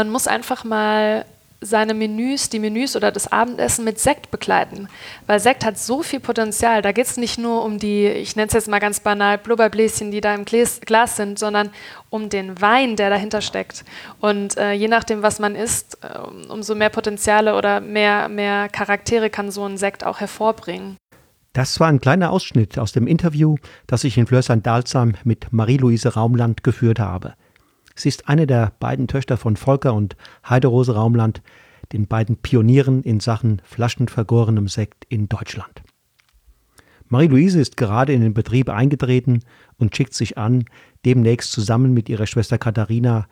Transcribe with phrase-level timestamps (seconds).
[0.00, 1.26] man muss einfach mal
[1.60, 4.88] seine Menüs, die Menüs oder das Abendessen mit Sekt begleiten.
[5.26, 6.80] Weil Sekt hat so viel Potenzial.
[6.80, 10.10] Da geht es nicht nur um die, ich nenne es jetzt mal ganz banal, Blubberbläschen,
[10.10, 11.68] die da im Glas, sind, sondern
[12.08, 13.84] um den Wein, der dahinter steckt.
[14.20, 19.28] Und äh, je nachdem, was man isst, äh, umso mehr Potenziale oder mehr, mehr Charaktere
[19.28, 20.96] kann so ein Sekt auch hervorbringen.
[21.52, 23.56] Das war ein kleiner Ausschnitt aus dem Interview,
[23.86, 27.34] das ich in Flörsheim-Dalsheim mit Marie-Louise Raumland geführt habe.
[28.00, 30.16] Sie ist eine der beiden Töchter von Volker und
[30.48, 31.42] Heiderose Raumland,
[31.92, 35.82] den beiden Pionieren in Sachen flaschenvergorenem Sekt in Deutschland.
[37.08, 39.40] Marie-Louise ist gerade in den Betrieb eingetreten
[39.76, 40.64] und schickt sich an,
[41.04, 43.26] demnächst zusammen mit ihrer Schwester Katharina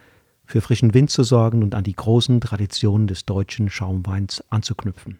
[0.45, 5.19] für frischen Wind zu sorgen und an die großen Traditionen des deutschen Schaumweins anzuknüpfen.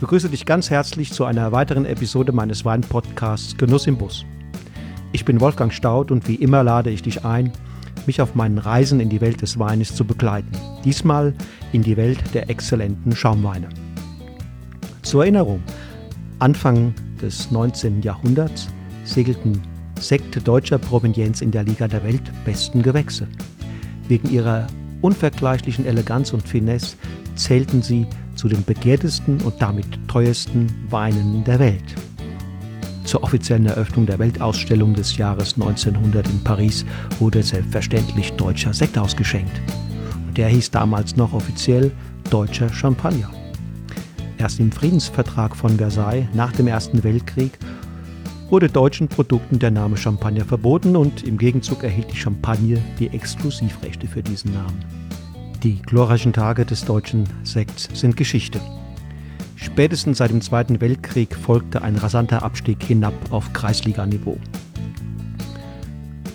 [0.00, 4.26] Begrüße dich ganz herzlich zu einer weiteren Episode meines Wein-Podcasts Genuss im Bus.
[5.12, 7.52] Ich bin Wolfgang Staud und wie immer lade ich dich ein,
[8.06, 10.50] mich auf meinen Reisen in die Welt des Weines zu begleiten.
[10.84, 11.32] Diesmal
[11.72, 13.68] in die Welt der exzellenten Schaumweine.
[15.02, 15.62] Zur Erinnerung,
[16.40, 18.02] Anfang des 19.
[18.02, 18.68] Jahrhunderts
[19.04, 19.62] segelten
[19.98, 23.26] Sekte deutscher Provenienz in der Liga der weltbesten Gewächse.
[24.08, 24.66] Wegen ihrer
[25.00, 26.96] unvergleichlichen Eleganz und Finesse
[27.34, 31.94] zählten sie zu den begehrtesten und damit teuersten Weinen der Welt.
[33.04, 36.84] Zur offiziellen Eröffnung der Weltausstellung des Jahres 1900 in Paris
[37.20, 39.60] wurde selbstverständlich deutscher Sekt ausgeschenkt.
[40.26, 41.92] Und der hieß damals noch offiziell
[42.30, 43.30] deutscher Champagner.
[44.38, 47.52] Erst im Friedensvertrag von Versailles nach dem Ersten Weltkrieg
[48.50, 54.06] wurde deutschen Produkten der Name Champagner verboten und im Gegenzug erhielt die Champagne die Exklusivrechte
[54.06, 55.05] für diesen Namen.
[55.62, 58.60] Die glorreichen Tage des deutschen Sekts sind Geschichte.
[59.56, 64.36] Spätestens seit dem Zweiten Weltkrieg folgte ein rasanter Abstieg hinab auf Kreisliganiveau.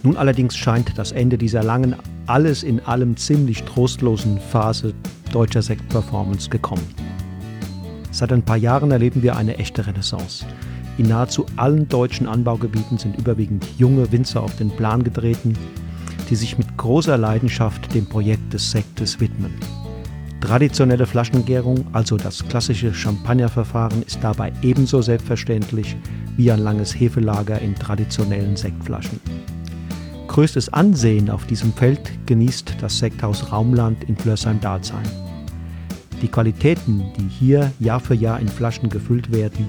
[0.03, 4.93] Nun allerdings scheint das Ende dieser langen, alles in allem ziemlich trostlosen Phase
[5.31, 6.87] deutscher Sektperformance gekommen.
[8.09, 10.45] Seit ein paar Jahren erleben wir eine echte Renaissance.
[10.97, 15.55] In nahezu allen deutschen Anbaugebieten sind überwiegend junge Winzer auf den Plan getreten,
[16.31, 19.53] die sich mit großer Leidenschaft dem Projekt des Sektes widmen.
[20.39, 25.97] Traditionelle Flaschengärung, also das klassische Champagnerverfahren, ist dabei ebenso selbstverständlich
[26.37, 29.19] wie ein langes Hefelager in traditionellen Sektflaschen.
[30.27, 35.03] Größtes Ansehen auf diesem Feld genießt das Sekthaus Raumland in Flörsheim-Dalsheim.
[36.21, 39.67] Die Qualitäten, die hier Jahr für Jahr in Flaschen gefüllt werden,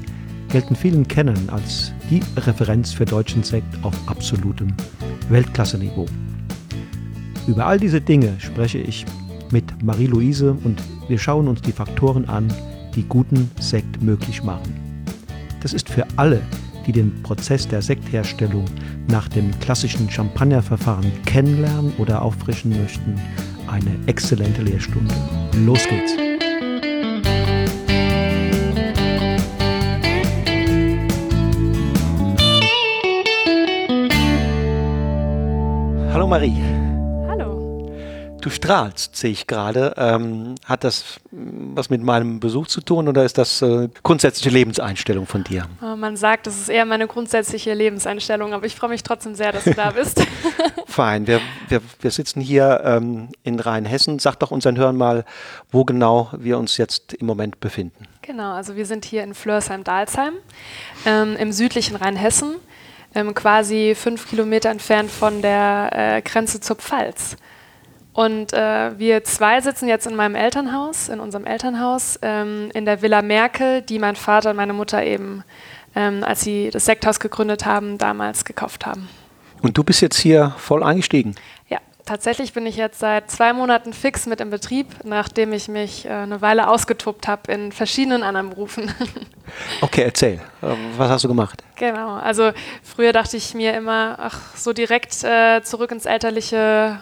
[0.49, 4.73] gelten vielen Kennern als die Referenz für deutschen Sekt auf absolutem
[5.29, 6.07] Weltklasseniveau.
[7.47, 9.05] Über all diese Dinge spreche ich
[9.51, 12.53] mit Marie-Louise und wir schauen uns die Faktoren an,
[12.95, 14.75] die guten Sekt möglich machen.
[15.61, 16.41] Das ist für alle,
[16.87, 18.65] die den Prozess der Sektherstellung
[19.09, 23.21] nach dem klassischen Champagnerverfahren kennenlernen oder auffrischen möchten,
[23.67, 25.15] eine exzellente Lehrstunde.
[25.65, 26.17] Los geht's!
[36.13, 36.72] Hallo Marie.
[38.43, 39.95] Du strahlst, sehe ich gerade.
[39.97, 45.27] Ähm, hat das was mit meinem Besuch zu tun oder ist das äh, grundsätzliche Lebenseinstellung
[45.27, 45.69] von dir?
[45.81, 49.53] Äh, man sagt, es ist eher meine grundsätzliche Lebenseinstellung, aber ich freue mich trotzdem sehr,
[49.53, 50.27] dass du da bist.
[50.87, 51.29] Fein.
[51.29, 54.19] Wir, wir, wir sitzen hier ähm, in Rheinhessen.
[54.19, 55.25] Sag doch unseren Hörern mal,
[55.71, 58.09] wo genau wir uns jetzt im Moment befinden.
[58.23, 60.35] Genau, also wir sind hier in Flörsheim-Dalsheim
[61.07, 62.57] ähm, im südlichen Rheinhessen,
[63.15, 67.37] ähm, quasi fünf Kilometer entfernt von der äh, Grenze zur Pfalz.
[68.13, 73.01] Und äh, wir zwei sitzen jetzt in meinem Elternhaus, in unserem Elternhaus, ähm, in der
[73.01, 75.45] Villa Merkel, die mein Vater und meine Mutter eben,
[75.95, 79.09] ähm, als sie das Sekthaus gegründet haben, damals gekauft haben.
[79.63, 81.37] Und du bist jetzt hier voll eingestiegen?
[81.69, 86.05] Ja, tatsächlich bin ich jetzt seit zwei Monaten fix mit im Betrieb, nachdem ich mich
[86.05, 88.93] äh, eine Weile ausgetobt habe in verschiedenen anderen Berufen.
[89.81, 90.35] okay, erzähl.
[90.61, 91.65] Äh, was hast du gemacht?
[91.77, 92.53] Genau, also
[92.83, 97.01] früher dachte ich mir immer, ach, so direkt äh, zurück ins elterliche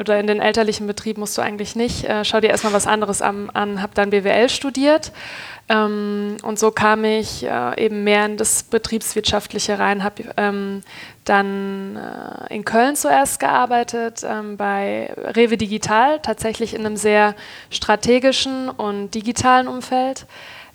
[0.00, 2.04] oder in den elterlichen Betrieb musst du eigentlich nicht.
[2.04, 5.12] Äh, schau dir erstmal was anderes an, an habe dann BWL studiert.
[5.68, 10.80] Ähm, und so kam ich äh, eben mehr in das Betriebswirtschaftliche rein, habe ähm,
[11.24, 17.36] dann äh, in Köln zuerst gearbeitet, ähm, bei Rewe Digital, tatsächlich in einem sehr
[17.70, 20.26] strategischen und digitalen Umfeld.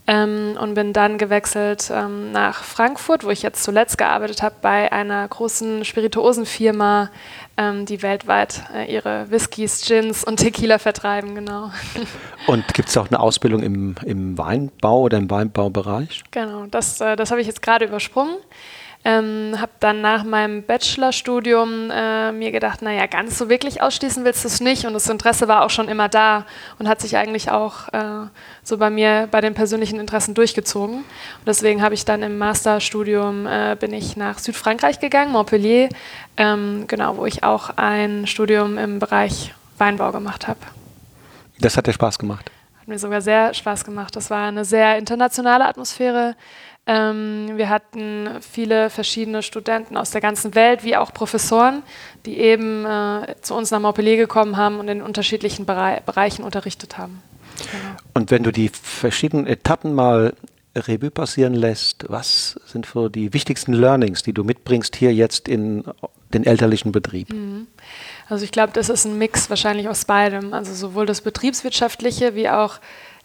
[0.07, 4.91] ähm, und bin dann gewechselt ähm, nach Frankfurt, wo ich jetzt zuletzt gearbeitet habe bei
[4.91, 7.09] einer großen Spirituosenfirma,
[7.57, 11.71] ähm, die weltweit äh, ihre Whiskys, Gins und Tequila vertreiben, genau.
[12.47, 16.23] Und gibt es auch eine Ausbildung im, im Weinbau oder im Weinbaubereich?
[16.31, 18.35] Genau, das, äh, das habe ich jetzt gerade übersprungen.
[19.07, 24.43] Ähm, habe dann nach meinem Bachelorstudium äh, mir gedacht, naja, ganz so wirklich ausschließen willst
[24.43, 24.85] du es nicht.
[24.85, 26.45] Und das Interesse war auch schon immer da
[26.79, 28.27] und hat sich eigentlich auch äh,
[28.63, 30.97] so bei mir, bei den persönlichen Interessen durchgezogen.
[30.97, 35.89] Und deswegen habe ich dann im Masterstudium, äh, bin ich nach Südfrankreich gegangen, Montpellier,
[36.37, 40.59] ähm, genau, wo ich auch ein Studium im Bereich Weinbau gemacht habe.
[41.59, 42.51] Das hat dir Spaß gemacht?
[42.85, 44.15] Hat mir sogar sehr Spaß gemacht.
[44.15, 46.35] Das war eine sehr internationale Atmosphäre.
[46.85, 51.81] Ähm, wir hatten viele verschiedene Studenten aus der ganzen Welt, wie auch Professoren,
[52.27, 56.99] die eben äh, zu uns nach Montpellier gekommen haben und in unterschiedlichen Bere Bereichen unterrichtet
[56.99, 57.23] haben.
[57.57, 57.95] Genau.
[58.13, 60.35] Und wenn du die verschiedenen Etappen mal
[60.75, 65.85] Revue passieren lässt, was sind für die wichtigsten Learnings, die du mitbringst hier jetzt in
[66.35, 67.33] den elterlichen Betrieb?
[67.33, 67.65] Mhm.
[68.27, 70.53] Also ich glaube, das ist ein Mix wahrscheinlich aus beidem.
[70.53, 72.79] Also sowohl das Betriebswirtschaftliche wie auch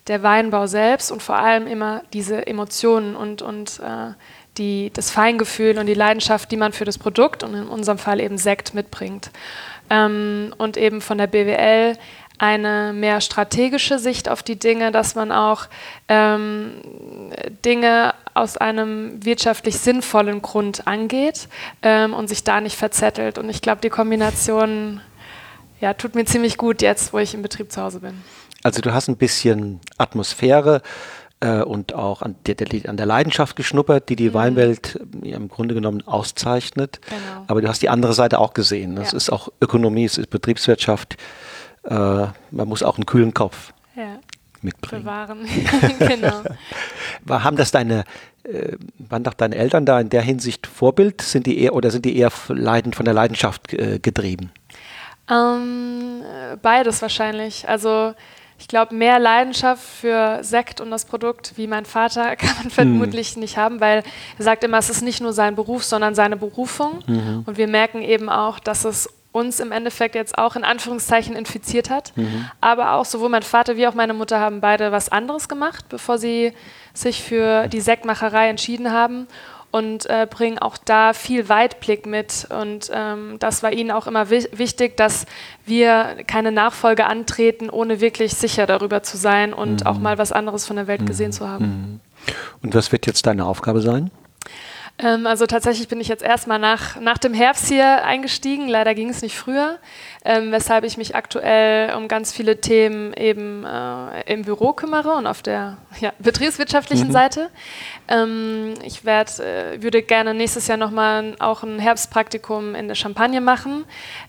[0.07, 4.13] der Weinbau selbst und vor allem immer diese Emotionen und, und äh,
[4.59, 8.21] die, das Feingefühl und die Leidenschaft, die man für das Produkt und in unserem Fall
[8.21, 9.31] eben Sekt mitbringt.
[9.89, 11.97] Ähm, und eben von der BWL
[12.41, 15.67] eine mehr strategische Sicht auf die Dinge, dass man auch
[16.09, 16.73] ähm,
[17.67, 21.49] Dinge aus einem wirtschaftlich sinnvollen Grund angeht
[21.83, 23.37] ähm, und sich da nicht verzettelt.
[23.37, 25.03] Und ich glaube, die Kombination
[25.83, 28.15] ja, tut mir ziemlich gut jetzt, wo ich im Betrieb zu Hause bin.
[28.63, 30.81] Also du hast ein bisschen Atmosphäre
[31.41, 32.57] äh, und auch an der,
[32.89, 34.35] an der, Leidenschaft geschnuppert, die die mhm.
[34.35, 37.01] Weinwelt ja, im Grunde genommen auszeichnet.
[37.03, 37.45] Genau.
[37.49, 38.97] Aber du hast die andere Seite auch gesehen.
[38.97, 39.19] Das ja.
[39.19, 41.19] ist auch Ökonomie, es ist Betriebswirtschaft.
[41.85, 44.19] Äh, man muss auch einen kühlen Kopf ja.
[44.63, 45.05] mitbringen.
[45.05, 45.47] Bewahren.
[45.99, 46.43] genau.
[47.29, 48.05] Haben das deine,
[48.45, 51.23] äh, waren doch deine Eltern da in der Hinsicht Vorbild?
[51.23, 54.51] Sind die eher oder sind die eher leidend von der Leidenschaft äh, getrieben?
[55.31, 56.23] Ähm,
[56.61, 57.69] beides wahrscheinlich.
[57.69, 58.15] Also
[58.59, 63.37] ich glaube, mehr Leidenschaft für Sekt und das Produkt wie mein Vater kann man vermutlich
[63.37, 63.41] mhm.
[63.41, 64.03] nicht haben, weil
[64.39, 67.03] er sagt immer, es ist nicht nur sein Beruf, sondern seine Berufung.
[67.07, 67.45] Mhm.
[67.47, 71.91] Und wir merken eben auch, dass es uns im Endeffekt jetzt auch in Anführungszeichen infiziert
[71.91, 72.13] hat.
[72.17, 72.51] Mhm.
[72.61, 76.19] Aber auch sowohl mein Vater wie auch meine Mutter haben beide was anderes gemacht, bevor
[76.19, 76.53] sie
[76.95, 79.29] sich für die Sektmacherei entschieden haben
[79.71, 82.49] und äh, bringen auch da viel Weitblick mit.
[82.51, 85.27] Und ähm, das war ihnen auch immer wi wichtig, dass
[85.65, 89.87] wir keine Nachfolge antreten, ohne wirklich sicher darüber zu sein und mhm.
[89.87, 91.07] auch mal was anderes von der Welt mhm.
[91.07, 91.65] gesehen zu haben.
[91.65, 92.01] Mhm.
[92.63, 94.11] Und was wird jetzt deine Aufgabe sein?
[95.03, 98.69] Ähm, also tatsächlich bin ich jetzt erstmal nach, nach dem Herbst hier eingestiegen.
[98.69, 99.79] Leider ging es nicht früher,
[100.25, 105.27] ähm, weshalb ich mich aktuell um ganz viele Themen eben äh, im Büro kümmere und
[105.27, 107.13] auf der ja, betriebswirtschaftlichen mhm.
[107.13, 107.51] Seite.
[108.09, 113.41] Ähm, ich werd, äh, würde gerne nächstes Jahr nochmal auch ein Herbstpraktikum in der Champagne
[113.41, 113.85] machen,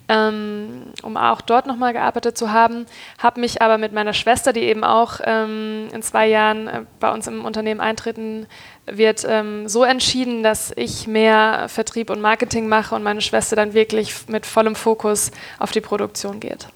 [0.07, 2.85] ähm, um auch dort nochmal gearbeitet zu haben.
[3.17, 7.11] Habe mich aber mit meiner Schwester, die eben auch ähm, in zwei Jahren äh, bei
[7.11, 8.47] uns im Unternehmen eintreten
[8.85, 13.73] wird, ähm, so entschieden, dass ich mehr Vertrieb und Marketing mache und meine Schwester dann
[13.73, 16.67] wirklich mit vollem Fokus auf die Produktion geht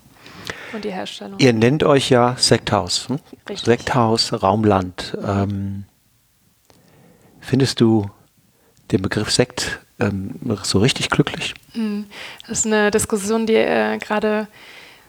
[0.74, 1.40] und die Herstellung.
[1.40, 3.10] Ihr nennt euch ja Sekthaus.
[3.10, 3.20] Hm?
[3.56, 5.18] Sekthaus, Raumland.
[5.26, 5.86] Ähm,
[7.40, 8.10] findest du
[8.92, 11.56] den Begriff Sekt ähm, so richtig glücklich?
[11.74, 12.06] Hm,
[12.48, 14.48] das ist eine Diskussion, die äh, gerade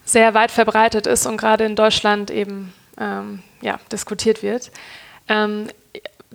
[0.04, 4.70] sehr weit verbreitet ist und gerade in Deutschland eben ähm, ja, diskutiert wird.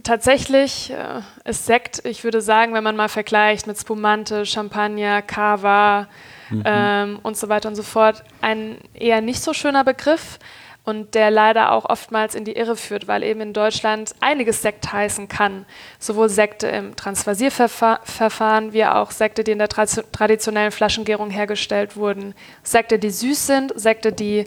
[0.03, 6.07] Tatsächlich äh, ist Sekt, ich würde sagen, wenn man mal vergleicht mit Spumante, Champagner, Cava
[6.49, 6.63] mhm.
[6.65, 10.39] ähm, und so weiter und so fort, ein eher nicht so schöner Begriff
[10.83, 14.91] und der leider auch oftmals in die Irre führt, weil eben in Deutschland einiges Sekt
[14.91, 15.65] heißen kann.
[15.99, 22.33] Sowohl Sekte im Transvasierverfahren wie auch Sekte, die in der traditionellen Flaschengärung hergestellt wurden.
[22.63, 24.45] Sekte, die süß sind, Sekte, die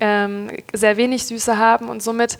[0.00, 2.38] ähm, sehr wenig Süße haben und somit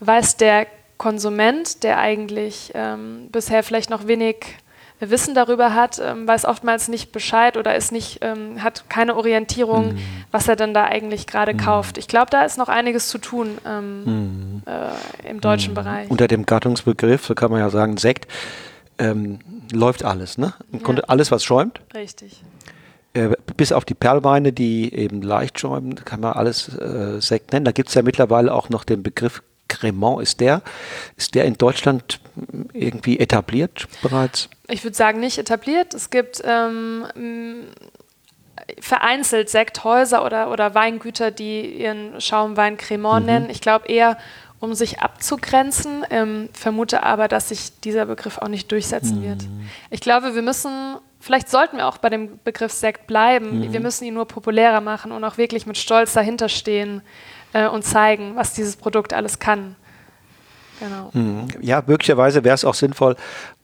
[0.00, 0.66] weiß der
[0.98, 4.56] Konsument, der eigentlich ähm, bisher vielleicht noch wenig
[4.98, 9.92] Wissen darüber hat, ähm, weiß oftmals nicht Bescheid oder ist nicht, ähm, hat keine Orientierung,
[9.92, 9.98] mhm.
[10.30, 11.58] was er denn da eigentlich gerade mhm.
[11.58, 11.98] kauft.
[11.98, 14.62] Ich glaube, da ist noch einiges zu tun ähm, mhm.
[14.64, 15.76] äh, im deutschen mhm.
[15.76, 16.10] Bereich.
[16.10, 18.26] Unter dem Gattungsbegriff, so kann man ja sagen, Sekt,
[18.98, 20.54] ähm, läuft alles, ne?
[20.72, 21.08] Im Grunde ja.
[21.08, 21.80] alles, was schäumt.
[21.94, 22.42] Richtig.
[23.12, 27.66] Äh, bis auf die Perlweine, die eben leicht schäumen, kann man alles äh, Sekt nennen.
[27.66, 30.62] Da gibt es ja mittlerweile auch noch den Begriff Cremant, ist der,
[31.16, 32.20] ist der in Deutschland
[32.72, 34.48] irgendwie etabliert bereits?
[34.68, 35.94] Ich würde sagen, nicht etabliert.
[35.94, 37.06] Es gibt ähm,
[38.80, 43.32] vereinzelt Sekthäuser oder, oder Weingüter, die ihren Schaumwein Cremant mhm.
[43.32, 43.50] nennen.
[43.50, 44.16] Ich glaube eher
[44.58, 49.24] um sich abzugrenzen, ähm, vermute aber, dass sich dieser Begriff auch nicht durchsetzen mhm.
[49.24, 49.44] wird.
[49.90, 53.72] Ich glaube, wir müssen, vielleicht sollten wir auch bei dem Begriff Sekt bleiben, mhm.
[53.72, 57.02] wir müssen ihn nur populärer machen und auch wirklich mit Stolz dahinter stehen
[57.56, 59.76] äh, und zeigen, was dieses Produkt alles kann.
[60.78, 61.10] Genau.
[61.14, 61.48] Mhm.
[61.62, 63.16] Ja, möglicherweise wäre es auch sinnvoll,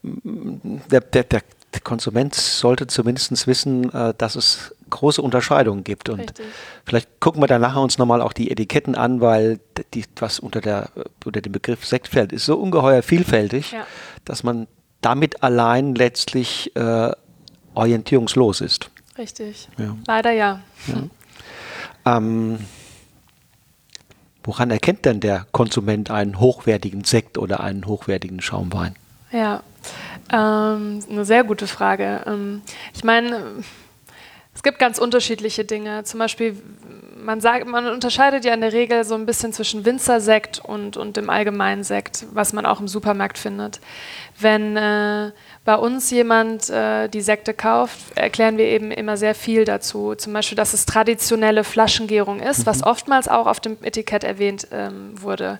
[0.03, 1.43] der, der, der
[1.83, 6.09] Konsument sollte zumindest wissen, äh, dass es große Unterscheidungen gibt.
[6.09, 6.47] Und Richtig.
[6.87, 9.61] vielleicht gucken wir dann nachher uns nochmal auch die Etiketten an, weil
[9.93, 10.91] die, was unter, der,
[11.25, 13.87] unter dem Begriff Sekt fällt, ist so ungeheuer vielfältig, ja.
[14.25, 14.67] dass man
[15.03, 17.11] damit allein letztlich äh,
[17.75, 18.91] orientierungslos ist.
[19.19, 19.69] Richtig.
[19.77, 19.97] Ja.
[20.07, 20.61] Leider ja.
[20.87, 22.17] ja.
[22.17, 22.59] Ähm,
[24.45, 28.97] woran erkennt denn der Konsument einen hochwertigen Sekt oder einen hochwertigen Schaumwein?
[29.31, 29.63] Ja,
[30.31, 32.23] ähm, eine sehr gute Frage.
[32.27, 32.63] Ähm,
[32.95, 33.43] ich meine,
[34.55, 36.05] es gibt ganz unterschiedliche Dinge.
[36.05, 36.61] Zum Beispiel,
[37.23, 41.17] man, sagt, man unterscheidet ja in der Regel so ein bisschen zwischen Winzersekt und, und
[41.17, 43.81] dem allgemeinen Sekt, was man auch im Supermarkt findet.
[44.39, 45.31] Wenn äh,
[45.65, 50.15] bei uns jemand äh, die Sekte kauft, erklären wir eben immer sehr viel dazu.
[50.15, 52.67] Zum Beispiel, dass es traditionelle Flaschengärung ist, mhm.
[52.67, 55.59] was oftmals auch auf dem Etikett erwähnt ähm, wurde.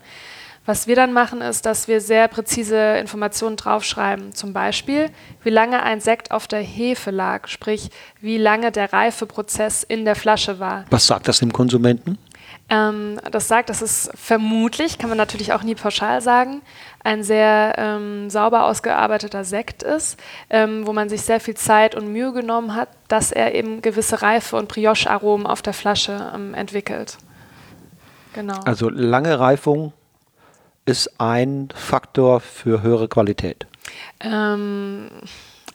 [0.65, 4.33] Was wir dann machen, ist, dass wir sehr präzise Informationen draufschreiben.
[4.33, 5.11] Zum Beispiel,
[5.43, 7.91] wie lange ein Sekt auf der Hefe lag, sprich,
[8.21, 10.85] wie lange der Reifeprozess in der Flasche war.
[10.91, 12.17] Was sagt das dem Konsumenten?
[12.69, 16.63] Ähm, das sagt, dass es vermutlich, kann man natürlich auch nie pauschal sagen,
[17.03, 20.17] ein sehr ähm, sauber ausgearbeiteter Sekt ist,
[20.49, 24.23] ähm, wo man sich sehr viel Zeit und Mühe genommen hat, dass er eben gewisse
[24.23, 27.19] Reife und Brioche-Aromen auf der Flasche ähm, entwickelt.
[28.33, 28.61] Genau.
[28.65, 29.93] Also lange Reifung
[30.85, 33.67] ist ein Faktor für höhere Qualität?
[34.21, 35.09] Ähm,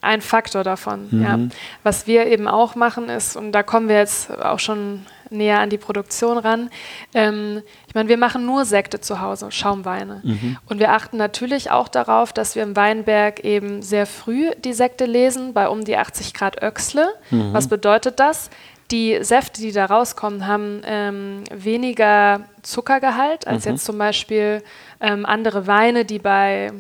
[0.02, 1.24] ein Faktor davon, mhm.
[1.24, 1.40] ja.
[1.84, 5.70] Was wir eben auch machen ist, und da kommen wir jetzt auch schon näher an
[5.70, 6.70] die Produktion ran.
[7.14, 10.22] Ähm, ich meine, wir machen nur Sekte zu Hause, Schaumweine.
[10.24, 10.58] Mhm.
[10.68, 15.06] Und wir achten natürlich auch darauf, dass wir im Weinberg eben sehr früh die Sekte
[15.06, 17.08] lesen, bei um die 80 Grad Öchsle.
[17.32, 17.54] Mhm.
[17.54, 18.50] Was bedeutet das?
[18.92, 23.72] Die Säfte, die da rauskommen, haben ähm, weniger Zuckergehalt als mhm.
[23.72, 24.64] jetzt zum Beispiel
[25.02, 26.72] ähm, andere Weine, die bei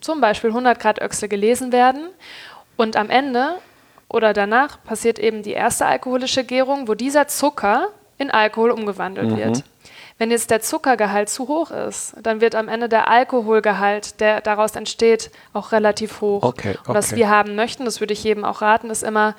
[0.00, 2.08] zum Beispiel 100 Grad Öchsle gelesen werden.
[2.76, 3.56] Und am Ende
[4.08, 7.88] oder danach passiert eben die erste alkoholische Gärung, wo dieser Zucker
[8.18, 9.36] in Alkohol umgewandelt mhm.
[9.36, 9.64] wird.
[10.18, 14.74] Wenn jetzt der Zuckergehalt zu hoch ist, dann wird am Ende der Alkoholgehalt, der daraus
[14.74, 16.42] entsteht, auch relativ hoch.
[16.42, 16.92] Okay, okay.
[16.92, 19.36] Was wir haben möchten, das würde ich jedem auch raten, ist immer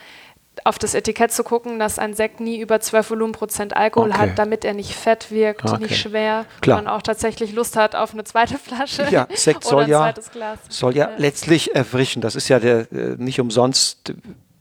[0.65, 4.19] auf das Etikett zu gucken, dass ein Sekt nie über 12 Volumenprozent Alkohol okay.
[4.19, 5.83] hat, damit er nicht fett wirkt, okay.
[5.83, 6.77] nicht schwer, Klar.
[6.77, 9.07] man auch tatsächlich Lust hat auf eine zweite Flasche.
[9.11, 10.13] Ja, Sekt soll ja,
[10.69, 12.21] soll ja, ja, letztlich erfrischen.
[12.21, 14.13] Das ist ja der, äh, nicht umsonst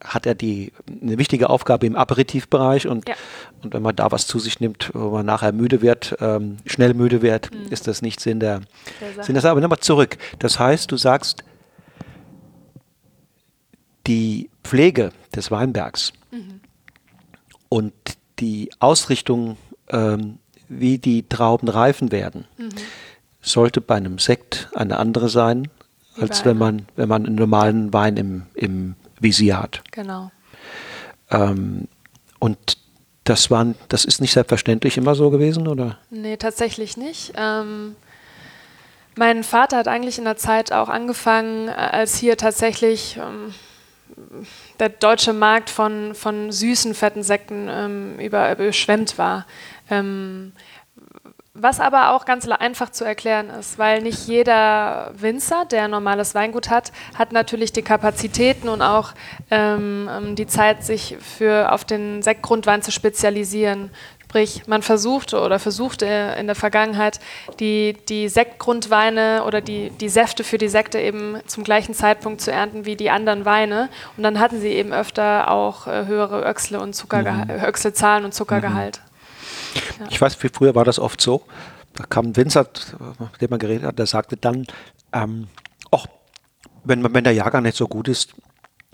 [0.04, 3.14] hat er die eine wichtige Aufgabe im Aperitivbereich und, ja.
[3.62, 6.94] und wenn man da was zu sich nimmt, wo man nachher müde wird, ähm, schnell
[6.94, 7.66] müde wird, mhm.
[7.70, 8.60] ist das nicht Sinn der,
[9.00, 9.52] der Sinn der Sache.
[9.52, 10.16] Aber nochmal zurück.
[10.38, 11.42] Das heißt, du sagst,
[14.06, 16.60] die Pflege des Weinbergs mhm.
[17.68, 17.92] und
[18.38, 19.56] die Ausrichtung,
[19.88, 22.70] ähm, wie die Trauben reifen werden, mhm.
[23.40, 25.68] sollte bei einem Sekt eine andere sein,
[26.16, 29.82] wie als wenn man, wenn man einen normalen Wein im, im Visier hat.
[29.92, 30.30] Genau.
[31.30, 31.88] Ähm,
[32.38, 32.78] und
[33.24, 35.98] das, waren, das ist nicht selbstverständlich immer so gewesen, oder?
[36.10, 37.32] Nee, tatsächlich nicht.
[37.36, 37.96] Ähm,
[39.16, 43.52] mein Vater hat eigentlich in der Zeit auch angefangen, als hier tatsächlich ähm,
[44.78, 49.46] der deutsche Markt von, von süßen, fetten Sekten ähm, über, überschwemmt war.
[49.90, 50.52] Ähm,
[51.60, 56.34] was aber auch ganz einfach zu erklären ist, weil nicht jeder Winzer, der ein normales
[56.36, 59.12] Weingut hat, hat natürlich die Kapazitäten und auch
[59.50, 63.90] ähm, ähm die Zeit, sich für auf den Sektgrundwein zu spezialisieren.
[64.28, 66.04] Sprich, man versuchte oder versuchte
[66.38, 67.18] in der Vergangenheit,
[67.60, 72.52] die, die Sektgrundweine oder die, die Säfte für die Sekte eben zum gleichen Zeitpunkt zu
[72.52, 73.88] ernten wie die anderen Weine.
[74.18, 77.64] Und dann hatten sie eben öfter auch äh, höhere Öchsle und Zuckergehalt, mhm.
[77.64, 79.00] Öchslezahlen und Zuckergehalt.
[79.74, 79.80] Mhm.
[80.00, 80.06] Ja.
[80.10, 81.44] Ich weiß, wie früher war das oft so.
[81.94, 82.66] Da kam ein Winzer,
[83.32, 84.66] mit dem man geredet hat, der sagte dann,
[85.14, 85.48] ähm,
[85.90, 86.04] ach,
[86.84, 88.34] wenn, wenn der Jahrgang nicht so gut ist,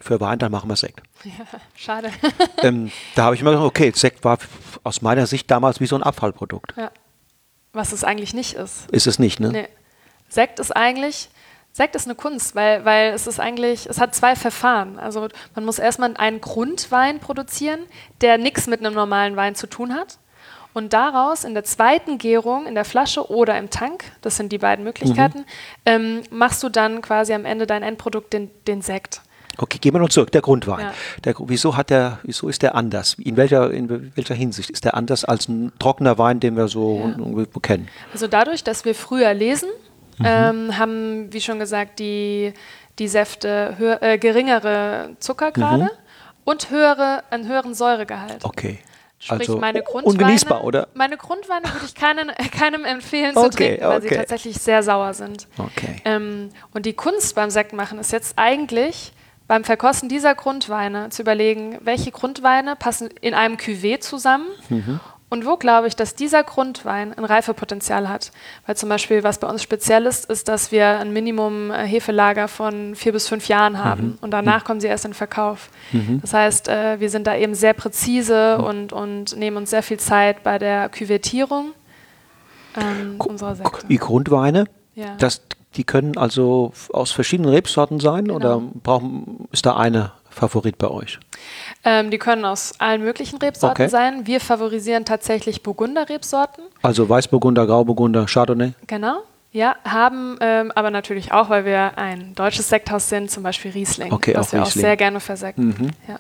[0.05, 1.03] für Wein, dann machen wir Sekt.
[1.25, 2.11] Ja, schade.
[2.63, 4.39] ähm, da habe ich immer gedacht, okay, Sekt war
[4.83, 6.75] aus meiner Sicht damals wie so ein Abfallprodukt.
[6.77, 6.91] Ja.
[7.73, 8.91] Was es eigentlich nicht ist.
[8.91, 9.49] Ist es nicht, ne?
[9.49, 9.69] Nee.
[10.29, 11.31] Sekt ist eigentlich,
[11.73, 14.99] Sekt ist eine Kunst, weil, weil es ist eigentlich, es hat zwei Verfahren.
[14.99, 17.81] Also man muss erstmal einen Grundwein produzieren,
[18.21, 20.19] der nichts mit einem normalen Wein zu tun hat.
[20.75, 24.59] Und daraus in der zweiten Gärung, in der Flasche oder im Tank, das sind die
[24.59, 25.45] beiden Möglichkeiten, mhm.
[25.87, 29.23] ähm, machst du dann quasi am Ende dein Endprodukt, den, den Sekt.
[29.59, 30.33] Okay, gehen wir noch zurück.
[30.33, 30.81] Der Grundwein.
[30.87, 30.95] Ja.
[31.25, 33.15] Der, wieso hat der, wieso ist der anders?
[33.19, 37.13] In welcher, in welcher Hinsicht ist der anders als ein trockener Wein, den wir so
[37.17, 37.61] Ja.
[37.61, 37.89] kennen?
[38.13, 39.69] Also dadurch, dass wir früher lesen,
[40.19, 40.25] Mhm.
[40.29, 42.53] ähm, haben, wie schon gesagt, die,
[43.01, 45.91] die Säfte höher, äh, geringere Zuckergrade
[46.45, 48.45] und höhere, einen höheren Säuregehalt.
[48.45, 48.49] Mhm.
[48.49, 48.79] Okay.
[49.19, 50.89] Sprich, also meine un- Grundweine, ungenießbar, oder?
[50.95, 54.17] Meine Grundweine würde ich keinen, keinem empfehlen zu Okay, trinken, weil sie okay.
[54.19, 55.49] tatsächlich sehr sauer sind.
[55.57, 56.03] Okay.
[56.05, 59.13] Ähm, und die Kunst beim Sektmachen ist jetzt eigentlich
[59.47, 65.01] beim Verkosten dieser Grundweine zu überlegen, welche Grundweine passen in einem Cuvée zusammen Mhm.
[65.29, 68.33] und wo glaube ich, dass dieser Grundwein ein Reifepotenzial hat.
[68.67, 72.49] Weil zum Beispiel, was bei uns speziell ist, ist, dass wir ein Minimum äh, Hefelager
[72.49, 73.79] von vier bis fünf Jahren Mhm.
[73.85, 75.69] haben und danach kommen sie erst in Verkauf.
[76.23, 78.65] Das heißt, äh, wir sind da eben sehr präzise Mhm.
[78.65, 81.73] und, und nehmen uns sehr viel Zeit bei der Küvettierung
[82.77, 83.87] ähm, unserer Sekte.
[83.89, 85.15] Die Grundweine, Ja.
[85.19, 85.43] das,
[85.77, 88.37] die können also aus verschiedenen Rebsorten sein Genau.
[88.37, 91.19] oder brauchen, ist da eine Favorit bei euch?
[91.85, 93.89] Ähm, die können aus allen möglichen Rebsorten Okay.
[93.91, 94.27] sein.
[94.27, 96.65] Wir favorisieren tatsächlich Burgunder-Rebsorten.
[96.83, 98.73] Also Weißburgunder, Grauburgunder, Chardonnay?
[98.87, 99.23] Genau.
[99.53, 104.13] Ja, haben ähm, aber natürlich auch, weil wir ein deutsches Sekthaus sind, zum Beispiel Riesling,
[104.13, 104.83] Okay, was auch wir Riesling.
[104.83, 105.93] auch sehr gerne versekten.
[106.09, 106.19] Ja.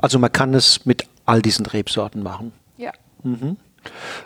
[0.00, 2.52] Also man kann es mit all diesen Rebsorten machen.
[2.76, 2.90] ja.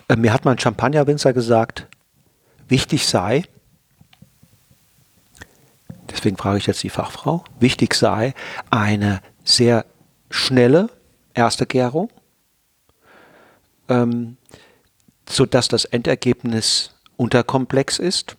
[0.09, 1.87] Äh, mir hat mein Champagnerwinzer gesagt,
[2.69, 3.45] wichtig sei,
[6.15, 8.35] deswegen frage ich jetzt die Fachfrau, wichtig sei
[8.71, 9.85] eine sehr
[10.31, 10.89] schnelle
[11.35, 12.11] erste Gärung,
[13.89, 14.37] ähm,
[15.29, 18.37] sodass das Endergebnis unterkomplex ist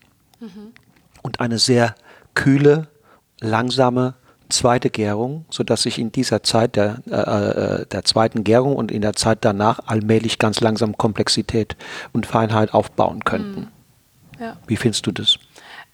[1.22, 1.96] und eine sehr
[2.34, 2.88] kühle,
[3.40, 4.16] langsame
[4.50, 9.02] zweite Gärung, sodass sich in dieser Zeit der, äh, äh, der zweiten Gärung und in
[9.02, 11.76] der Zeit danach allmählich ganz langsam Komplexität
[12.14, 13.68] und Feinheit aufbauen könnten.
[14.40, 14.58] ja.
[14.68, 15.40] Wie findest du das?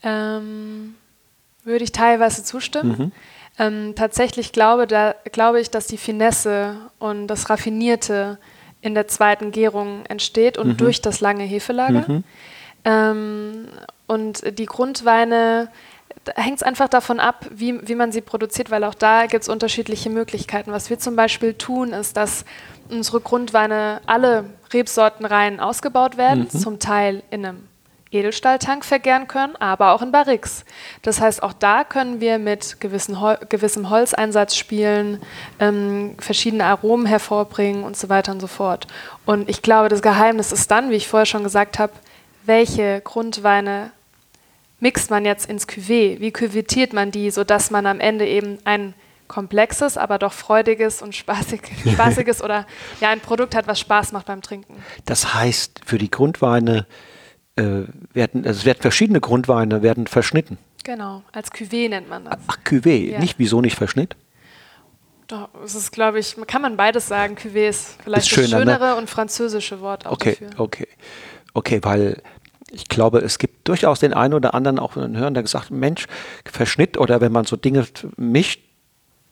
[0.04, 0.96] Ähm,
[1.64, 2.96] würde ich teilweise zustimmen.
[2.98, 3.12] Mhm.
[3.60, 8.38] Ähm, tatsächlich glaube, da, glaube ich, dass die Finesse und das Raffinierte
[8.82, 10.64] in der zweiten Gärung entsteht Mhm.
[10.64, 12.24] und durch das lange Hefelager.
[12.84, 13.68] Ähm,
[14.08, 15.70] und die Grundweine,
[16.36, 19.50] hängt es einfach davon ab, wie, wie man sie produziert, weil auch da gibt es
[19.50, 20.72] unterschiedliche Möglichkeiten.
[20.72, 22.46] Was wir zum Beispiel tun, ist, dass
[22.90, 27.68] unsere Grundweine alle Rebsortenreihen ausgebaut werden, zum Teil in einem
[28.12, 30.66] Edelstahltank vergären können, aber auch in Barriques.
[31.02, 35.22] Das heißt, auch da können wir mit gewissen Hol gewissem Holzeinsatz spielen,
[35.60, 38.88] ähm, verschiedene Aromen hervorbringen und so weiter und so fort.
[39.26, 41.94] Und ich glaube, das Geheimnis ist dann, wie ich vorher schon gesagt habe,
[42.46, 43.92] welche Grundweine
[44.80, 46.20] mixt man jetzt ins Cuvée?
[46.20, 48.94] Wie küvettiert man die, sodass man am Ende eben ein
[49.30, 51.62] komplexes, aber doch freudiges und spaßig,
[51.94, 52.68] spaßiges oder
[53.00, 54.84] ja ein Produkt hat, was Spaß macht beim Trinken.
[55.06, 56.86] Das heißt, für die Grundweine
[57.56, 57.84] äh,
[58.14, 60.58] werden, also es werden verschiedene Grundweine werden verschnitten.
[60.84, 62.38] Genau, als Cuvée nennt man das.
[62.48, 63.20] Ach, Cuvée, Ja.
[63.20, 64.16] nicht wieso nicht Verschnitt?
[65.28, 67.36] Doch, es ist, glaube ich, kann man beides sagen.
[67.36, 68.72] Cuvée ist vielleicht Ist das schöner, ne?
[68.74, 70.50] schönere und französische Wort auch Okay, dafür.
[70.60, 70.88] okay.
[71.54, 72.22] Okay, weil
[72.72, 76.08] ich glaube, es gibt durchaus den einen oder anderen auch einen Hörer, der gesagt Mensch,
[76.46, 77.86] Verschnitt oder wenn man so Dinge
[78.18, 78.62] mischt,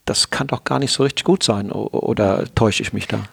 [0.05, 1.71] das kann doch gar nicht so richtig gut sein.
[1.71, 3.23] Oder täusche ich mich da?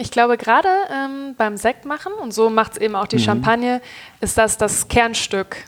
[0.00, 3.20] Ich glaube, gerade ähm, beim Sekt machen, und so macht es eben auch die Mhm.
[3.20, 3.82] Champagne,
[4.22, 5.64] ist das das Kernstück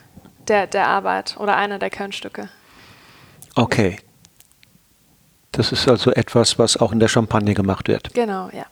[0.47, 2.49] der, der Arbeit oder einer der Kernstücke.
[3.55, 3.97] Okay.
[5.51, 8.11] Das ist also etwas, was auch in der Champagne gemacht wird.
[8.15, 8.65] Genau, ja.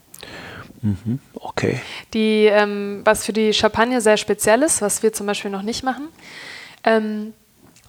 [1.35, 1.79] Okay.
[2.15, 5.83] Die, ähm, was für die Champagne sehr speziell ist, was wir zum Beispiel noch nicht
[5.83, 6.07] machen,
[6.83, 7.33] ähm,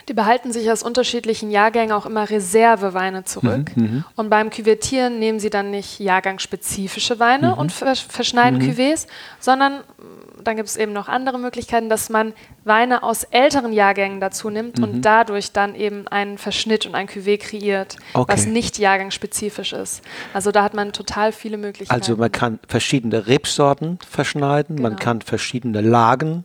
[0.09, 3.71] die behalten sich aus unterschiedlichen Jahrgängen auch immer Reserveweine zurück.
[4.17, 9.07] Und beim Küvettieren nehmen sie dann nicht jahrgangsspezifische Weine und vers verschneiden Cuvées,
[9.41, 12.33] sondern mm, dann gibt es eben noch andere Möglichkeiten, dass man
[12.65, 17.39] Weine aus älteren Jahrgängen dazu nimmt und dadurch dann eben einen Verschnitt und ein Cuvée
[17.39, 18.51] kreiert, was Okay.
[18.51, 20.03] nicht jahrgangsspezifisch ist.
[20.35, 22.01] Also da hat man total viele Möglichkeiten.
[22.01, 25.03] Also man kann verschiedene Rebsorten verschneiden, man Genau.
[25.05, 26.45] kann verschiedene Lagen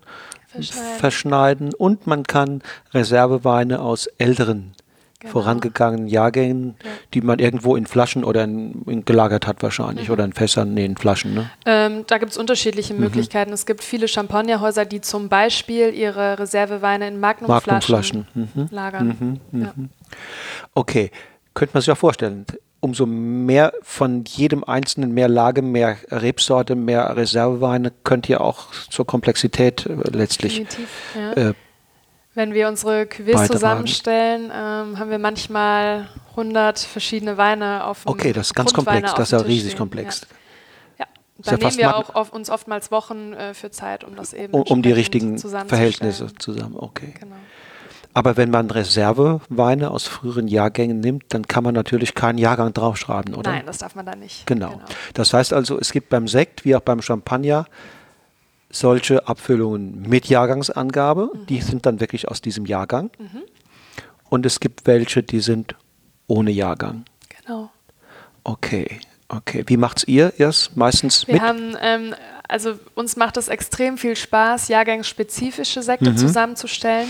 [0.63, 0.99] Verschneiden.
[0.99, 2.61] verschneiden und man kann
[2.93, 4.73] Reserveweine aus älteren
[5.19, 5.31] Genau.
[5.31, 6.75] vorangegangenen Jahrgängen,
[7.15, 9.63] die man irgendwo in Flaschen oder in, in gelagert hat Mhm.
[9.63, 11.33] wahrscheinlich oder in Fässern, nee, in Flaschen.
[11.33, 11.49] Ne?
[11.65, 12.99] Ähm, da gibt es unterschiedliche Mhm.
[12.99, 13.51] Möglichkeiten.
[13.51, 18.27] Es gibt viele Champagnerhäuser, die zum Beispiel ihre Reserveweine in Magnumflaschen Magnumflaschen.
[18.35, 18.67] Mhm.
[18.69, 19.39] lagern.
[19.53, 19.73] Ja.
[20.75, 21.09] Okay,
[21.55, 22.45] könnte man sich auch vorstellen.
[22.79, 29.05] Umso mehr von jedem einzelnen, mehr Lage, mehr Rebsorte, mehr Reserveweine, könnt ihr auch zur
[29.07, 30.63] Komplexität äh, letztlich.
[31.15, 31.33] Ja.
[31.33, 31.53] äh,
[32.35, 38.31] Wenn wir unsere Cuvées zusammenstellen, ähm, haben wir manchmal 100 verschiedene Weine auf dem Okay,
[38.31, 39.77] das ist ganz Grundweine komplex, das ist ja riesig stehen.
[39.79, 40.27] komplex.
[40.99, 41.05] Ja.
[41.39, 44.33] Ist ja Da nehmen wir auch auf, uns oftmals Wochen äh, für Zeit, um das
[44.33, 45.39] eben Um, um die richtigen.
[45.39, 46.75] Verhältnisse zusammen.
[46.77, 47.15] Okay.
[47.19, 47.35] Genau.
[48.17, 53.35] Aber wenn man Reserveweine aus früheren Jahrgängen nimmt, dann kann man natürlich keinen Jahrgang draufschreiben,
[53.35, 53.51] oder?
[53.51, 54.47] Nein, das darf man da nicht.
[54.47, 54.71] Genau.
[54.71, 54.85] genau.
[55.13, 57.67] Das heißt also, es gibt beim Sekt wie auch beim Champagner
[58.71, 61.29] solche Abfüllungen mit Jahrgangsangabe.
[61.31, 61.45] Mhm.
[61.45, 63.11] Die sind dann wirklich aus diesem Jahrgang.
[63.19, 63.43] Mhm.
[64.29, 65.75] Und es gibt welche, die sind
[66.25, 67.05] ohne Jahrgang.
[67.45, 67.69] Genau.
[68.43, 68.99] Okay,
[69.29, 69.63] okay.
[69.67, 71.43] Wie macht's ihr erst meistens Wir mit?
[71.43, 72.15] haben ähm,
[72.47, 76.17] also uns macht es extrem viel Spaß, jahrgangsspezifische Sekte mhm.
[76.17, 77.07] zusammenzustellen,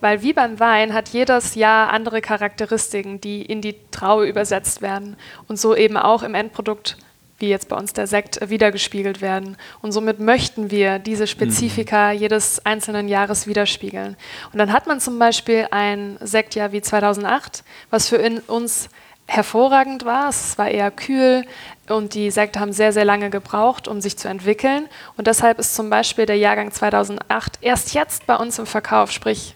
[0.00, 5.16] weil wie beim Wein hat jedes Jahr andere Charakteristiken, die in die Traube übersetzt werden
[5.48, 6.96] und so eben auch im Endprodukt
[7.38, 9.56] wie jetzt bei uns der Sekt, wiedergespiegelt werden.
[9.80, 12.18] Und somit möchten wir diese Spezifika mhm.
[12.18, 14.16] jedes einzelnen Jahres widerspiegeln.
[14.52, 18.88] Und dann hat man zum Beispiel ein Sektjahr wie 2008, was für uns
[19.26, 20.30] hervorragend war.
[20.30, 21.44] Es war eher kühl
[21.88, 24.88] und die Sekte haben sehr, sehr lange gebraucht, um sich zu entwickeln.
[25.16, 29.54] Und deshalb ist zum Beispiel der Jahrgang 2008 erst jetzt bei uns im Verkauf, sprich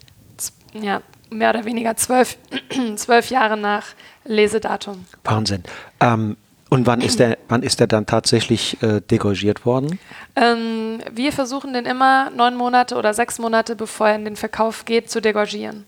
[0.73, 2.37] ja, mehr oder weniger zwölf,
[2.97, 3.87] zwölf Jahre nach
[4.25, 5.05] Lesedatum.
[5.25, 5.63] Wahnsinn.
[6.01, 6.37] Ähm,
[6.69, 9.99] und wann ist der, wann ist der dann tatsächlich äh, degorgiert worden?
[10.37, 14.87] Ähm, wir versuchen den immer neun Monate oder sechs Monate, bevor er in den Verkauf
[14.87, 15.85] geht, zu degorgieren.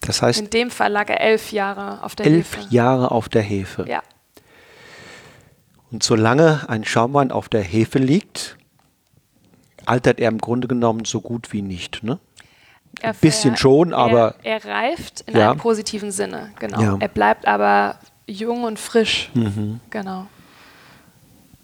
[0.00, 0.38] Das heißt.
[0.40, 2.60] In dem Fall lag er elf Jahre auf der elf Hefe.
[2.60, 3.86] Elf Jahre auf der Hefe.
[3.88, 4.02] Ja.
[5.90, 8.58] Und solange ein Schaumwein auf der Hefe liegt,
[9.86, 12.18] altert er im Grunde genommen so gut wie nicht, ne?
[13.02, 14.34] Ein bisschen schon, aber.
[14.42, 15.50] Er, er reift in ja.
[15.50, 16.80] einem positiven Sinne, genau.
[16.80, 16.96] Ja.
[17.00, 19.30] Er bleibt aber jung und frisch.
[19.34, 19.80] Mhm.
[19.90, 20.26] Genau.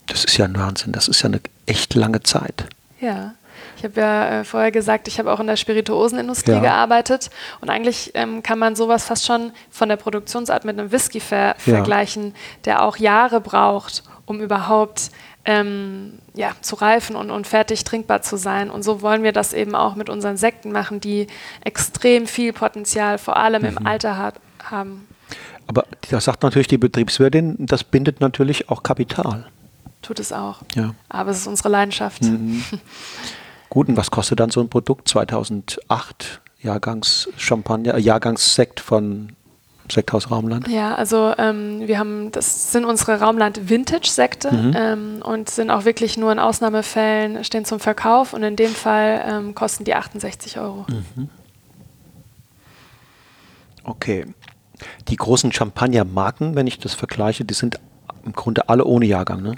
[0.07, 0.93] Das ist ja ein Wahnsinn.
[0.93, 2.67] Das ist ja eine echt lange Zeit.
[3.01, 3.35] Ja.
[3.77, 6.61] Ich habe ja äh, vorher gesagt, ich habe auch in der Spirituosenindustrie ja.
[6.61, 11.21] gearbeitet und eigentlich ähm, kann man sowas fast schon von der Produktionsart mit einem Whisky
[11.21, 15.11] ver vergleichen, der auch Jahre braucht, um überhaupt
[15.47, 18.69] ähm, ja, zu reifen und, und fertig trinkbar zu sein.
[18.69, 21.29] Und so wollen wir das eben auch mit unseren Sekten machen, die
[21.65, 23.69] extrem viel Potenzial, vor allem mhm.
[23.69, 25.07] im Alter hat, haben.
[25.69, 29.47] Aber das sagt natürlich die Betriebswirtin, das bindet natürlich auch Kapital.
[30.03, 30.61] Tut es auch.
[30.75, 30.95] Ja.
[31.09, 32.23] Aber es ist unsere Leidenschaft.
[32.23, 32.63] Mhm.
[33.71, 35.09] Gut, und was kostet dann so ein Produkt?
[35.09, 39.33] 2008 Jahrgangs Champagner, äh, Jahrgangssekt von
[39.91, 40.69] Sekthaus Raumland?
[40.69, 44.75] Ja, also ähm, wir haben, das sind unsere Raumland Vintage-Sekte mhm.
[44.77, 49.25] ähm, und sind auch wirklich nur in Ausnahmefällen, stehen zum Verkauf und in dem Fall
[49.27, 50.87] ähm, kosten die 68 Euro.
[50.89, 51.29] Mhm.
[53.85, 54.27] Okay.
[55.09, 57.79] Die großen Champagner-Marken, wenn ich das vergleiche, die sind
[58.25, 59.55] im Grunde alle ohne Jahrgang, ne?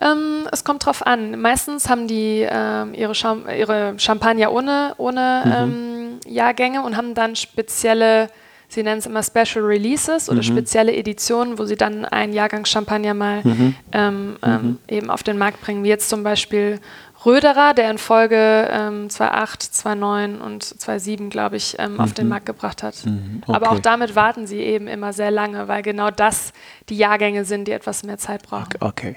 [0.00, 1.40] Ähm, es kommt drauf an.
[1.40, 5.52] Meistens haben die ähm, ihre, Cham ihre, Champagner ohne, ohne mhm.
[5.52, 8.28] ähm, Jahrgänge und haben dann spezielle,
[8.70, 10.44] sie nennen es immer Special Releases oder mhm.
[10.44, 13.74] spezielle Editionen, wo sie dann einen Jahrgang Champagner mal mhm.
[13.92, 14.78] Ähm, ähm, mhm.
[14.88, 15.84] eben auf den Markt bringen.
[15.84, 16.80] Wie jetzt zum Beispiel
[17.26, 22.30] Röderer, der in Folge ähm, 2.8, 2.9 und 2.7, glaube ich, ähm, auf den mhm.
[22.30, 23.04] Markt gebracht hat.
[23.04, 23.52] Mhm, okay.
[23.52, 26.52] Aber auch damit warten sie eben immer sehr lange, weil genau das
[26.88, 28.68] die Jahrgänge sind, die etwas mehr Zeit brauchen.
[28.78, 28.78] Okay.
[28.80, 29.16] okay.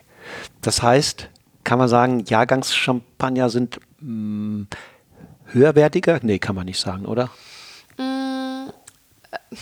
[0.62, 1.30] Das heißt,
[1.64, 4.68] kann man sagen, Jahrgangschampagner sind mh, mm,
[5.54, 6.20] höherwertiger?
[6.24, 7.30] Nee, kann man nicht sagen, oder?
[9.52, 9.56] Mm,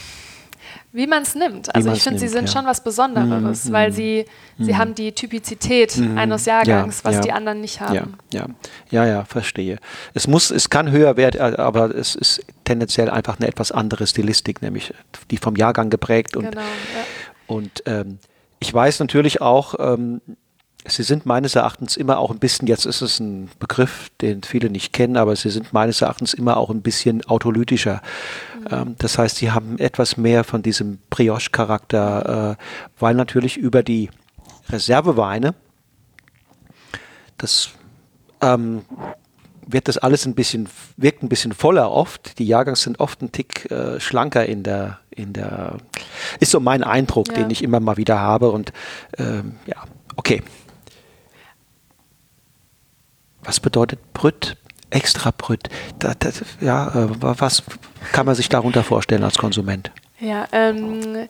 [0.93, 1.73] wie man es nimmt.
[1.73, 2.51] Also ich finde, sie sind ja.
[2.51, 4.25] schon was Besonderes, mm, weil sie,
[4.57, 7.21] mm, sie haben die Typizität mm, eines Jahrgangs, ja, was ja.
[7.21, 8.17] die anderen nicht haben.
[8.33, 8.45] Ja, ja,
[8.89, 9.77] ja, ja, verstehe.
[10.13, 14.05] Es muss, es kann höher werden, äh, aber es ist tendenziell einfach eine etwas andere
[14.05, 14.93] Stilistik, nämlich
[15.29, 16.61] die vom Jahrgang geprägt und, genau,
[17.47, 18.19] und ähm,
[18.59, 20.21] ich weiß natürlich auch, ähm,
[20.87, 24.71] Sie sind meines Erachtens immer auch ein bisschen, jetzt ist es ein Begriff, den viele
[24.71, 28.01] nicht kennen, aber sie sind meines Erachtens immer auch ein bisschen autolytischer.
[28.69, 32.63] Ähm, das heißt, sie haben etwas mehr von diesem Brioche-Charakter, äh,
[32.99, 34.09] weil natürlich über die
[34.69, 35.53] Reserveweine,
[37.37, 37.71] das
[38.41, 38.83] ähm,
[39.65, 42.39] wird das alles ein bisschen, wirkt ein bisschen voller oft.
[42.39, 45.77] Die Jahrgangs sind oft ein Tick äh, schlanker in der, in der,
[46.39, 47.35] ist so mein Eindruck, ja.
[47.35, 48.73] den ich immer mal wieder habe und
[49.17, 49.83] ähm, ja,
[50.15, 50.43] okay.
[53.43, 54.57] Was bedeutet Brüt?
[54.91, 55.69] Extra Brüt?
[55.99, 57.63] Das, das, ja, äh, was
[58.11, 59.91] kann man sich darunter vorstellen als Konsument?
[60.19, 61.27] Ja, ähm,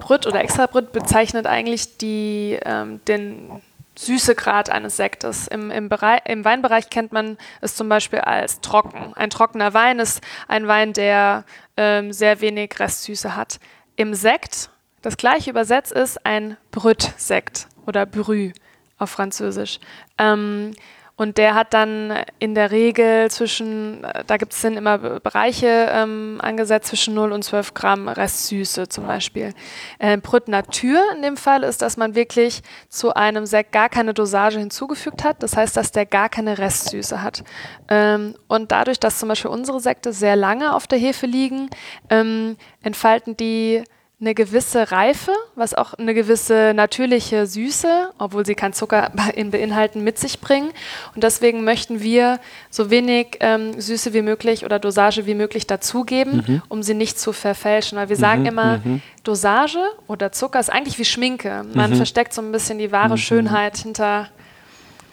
[0.00, 3.60] Brüt oder Extra Brüt bezeichnet eigentlich die, ähm, den
[3.98, 5.46] Süßegrad eines Sektes.
[5.48, 9.12] Im, im, Bereich, Im Weinbereich kennt man es zum Beispiel als trocken.
[9.14, 11.44] Ein trockener Wein ist ein Wein, der
[11.76, 13.60] ähm, sehr wenig Restsüße hat.
[13.96, 14.70] Im Sekt,
[15.02, 18.52] das gleiche übersetzt ist ein Brüt-Sekt oder Brü
[18.98, 19.80] auf Französisch.
[20.18, 20.72] Ähm,
[21.20, 26.38] Und der hat dann in der Regel zwischen, da gibt es dann immer Bereiche ähm,
[26.40, 29.52] angesetzt, zwischen 0 und 12 Gramm Restsüße zum Beispiel.
[29.98, 34.14] Äh, Brüt Natur in dem Fall ist, dass man wirklich zu einem Sekt gar keine
[34.14, 35.42] Dosage hinzugefügt hat.
[35.42, 37.44] Das heißt, dass der gar keine Restsüße hat.
[37.90, 41.68] Ähm, und dadurch, dass zum Beispiel unsere Sekte sehr lange auf der Hefe liegen,
[42.08, 43.84] ähm, entfalten die
[44.20, 50.04] eine gewisse Reife, was auch eine gewisse natürliche Süße, obwohl sie keinen Zucker in beinhalten,
[50.04, 50.70] mit sich bringen.
[51.14, 56.44] Und deswegen möchten wir so wenig ähm, Süße wie möglich oder Dosage wie möglich dazugeben,
[56.46, 56.62] mhm.
[56.68, 57.96] um sie nicht zu verfälschen.
[57.96, 59.00] Weil wir mhm, sagen immer, mhm.
[59.24, 61.64] Dosage oder Zucker ist eigentlich wie Schminke.
[61.72, 61.96] Man mhm.
[61.96, 63.18] versteckt so ein bisschen die wahre mhm.
[63.18, 64.28] Schönheit hinter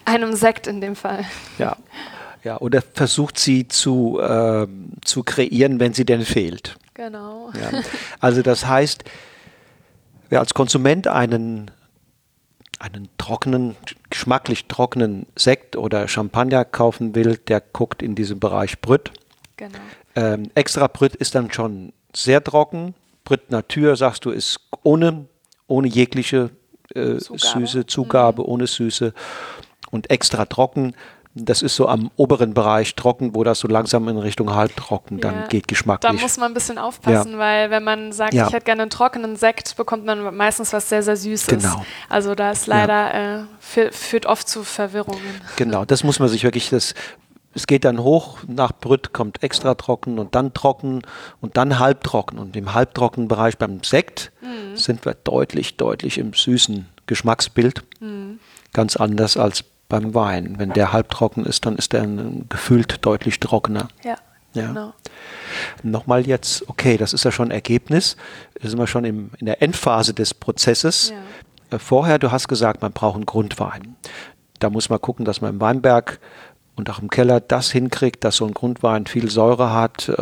[0.04, 1.24] einem Sekt in dem Fall.
[1.58, 1.78] Ja.
[2.44, 4.68] Ja, oder versucht sie zu, äh,
[5.04, 6.78] zu kreieren, wenn sie denn fehlt.
[6.98, 7.52] Genau.
[7.54, 7.82] Ja.
[8.20, 9.04] Also das heißt,
[10.30, 11.70] wer als Konsument einen,
[12.80, 13.76] einen trockenen,
[14.10, 19.12] geschmacklich trockenen Sekt oder Champagner kaufen will, der guckt in diesem Bereich Brüt.
[19.58, 19.78] Genau.
[20.16, 22.96] Ähm, extra Brüt ist dann schon sehr trocken.
[23.24, 25.28] Brüt Natur, sagst du, ist ohne,
[25.68, 26.50] ohne jegliche
[26.96, 27.40] äh, Zugabe.
[27.40, 28.50] Süße, Zugabe, mhm.
[28.50, 29.14] ohne Süße
[29.92, 30.96] und extra trocken
[31.46, 35.36] das ist so am oberen Bereich trocken, wo das so langsam in Richtung halbtrocken dann
[35.36, 36.12] ja, geht geschmacklich.
[36.12, 37.38] Da muss man ein bisschen aufpassen, ja.
[37.38, 38.48] weil wenn man sagt, ja.
[38.48, 41.48] ich hätte gerne einen trockenen Sekt, bekommt man meistens was sehr, sehr Süßes.
[41.48, 41.86] Genau.
[42.10, 45.22] Also da ist leider, äh, führt oft zu Verwirrungen.
[45.56, 46.94] Genau, das muss man sich wirklich, das,
[47.54, 51.02] es geht dann hoch, nach Brüt kommt extra trocken und dann trocken
[51.42, 52.38] und dann halbtrocken.
[52.38, 54.78] Und im halbtrockenen Bereich beim Sekt mhm.
[54.78, 57.84] sind wir deutlich, deutlich im süßen Geschmacksbild.
[58.00, 58.40] Mhm.
[58.74, 60.56] Ganz anders als beim Wein.
[60.58, 62.08] Wenn der halbtrocken ist, dann ist der
[62.50, 63.88] gefühlt deutlich trockener.
[64.04, 64.16] Ja.
[64.54, 64.68] Ja.
[64.68, 64.94] Genau.
[65.84, 68.18] Nochmal jetzt, okay, das ist ja schon Ergebnis.
[68.60, 71.12] Da sind wir schon im, in der Endphase des Prozesses.
[71.72, 71.76] Ja.
[71.76, 73.96] Äh, vorher, du hast gesagt, man braucht einen Grundwein.
[74.60, 76.20] Da muss man gucken, dass man im Weinberg
[76.76, 80.16] und auch im Keller das hinkriegt, dass so ein Grundwein viel Säure hat äh,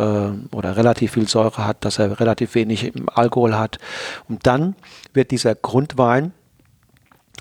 [0.54, 3.78] oder relativ viel Säure hat, dass er relativ wenig Alkohol hat.
[4.28, 4.74] Und dann
[5.12, 6.32] wird dieser Grundwein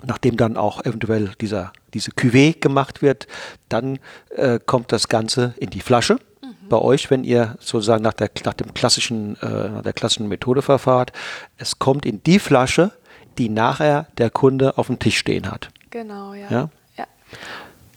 [0.06, 3.28] nachdem dann auch eventuell dieser, diese Cuvée gemacht wird,
[3.70, 4.00] dann
[4.36, 6.16] äh, kommt das Ganze in die Flasche.
[6.42, 6.70] Mhm.
[6.70, 10.62] Bei euch, wenn ihr sozusagen nach der, nach dem klassischen, äh, nach der klassischen Methode
[10.62, 11.12] verfahrt,
[11.58, 12.92] es kommt in die Flasche,
[13.38, 15.70] die nachher der Kunde auf dem Tisch stehen hat.
[15.90, 16.48] Genau, ja.
[16.50, 16.70] ja?
[16.98, 17.06] ja.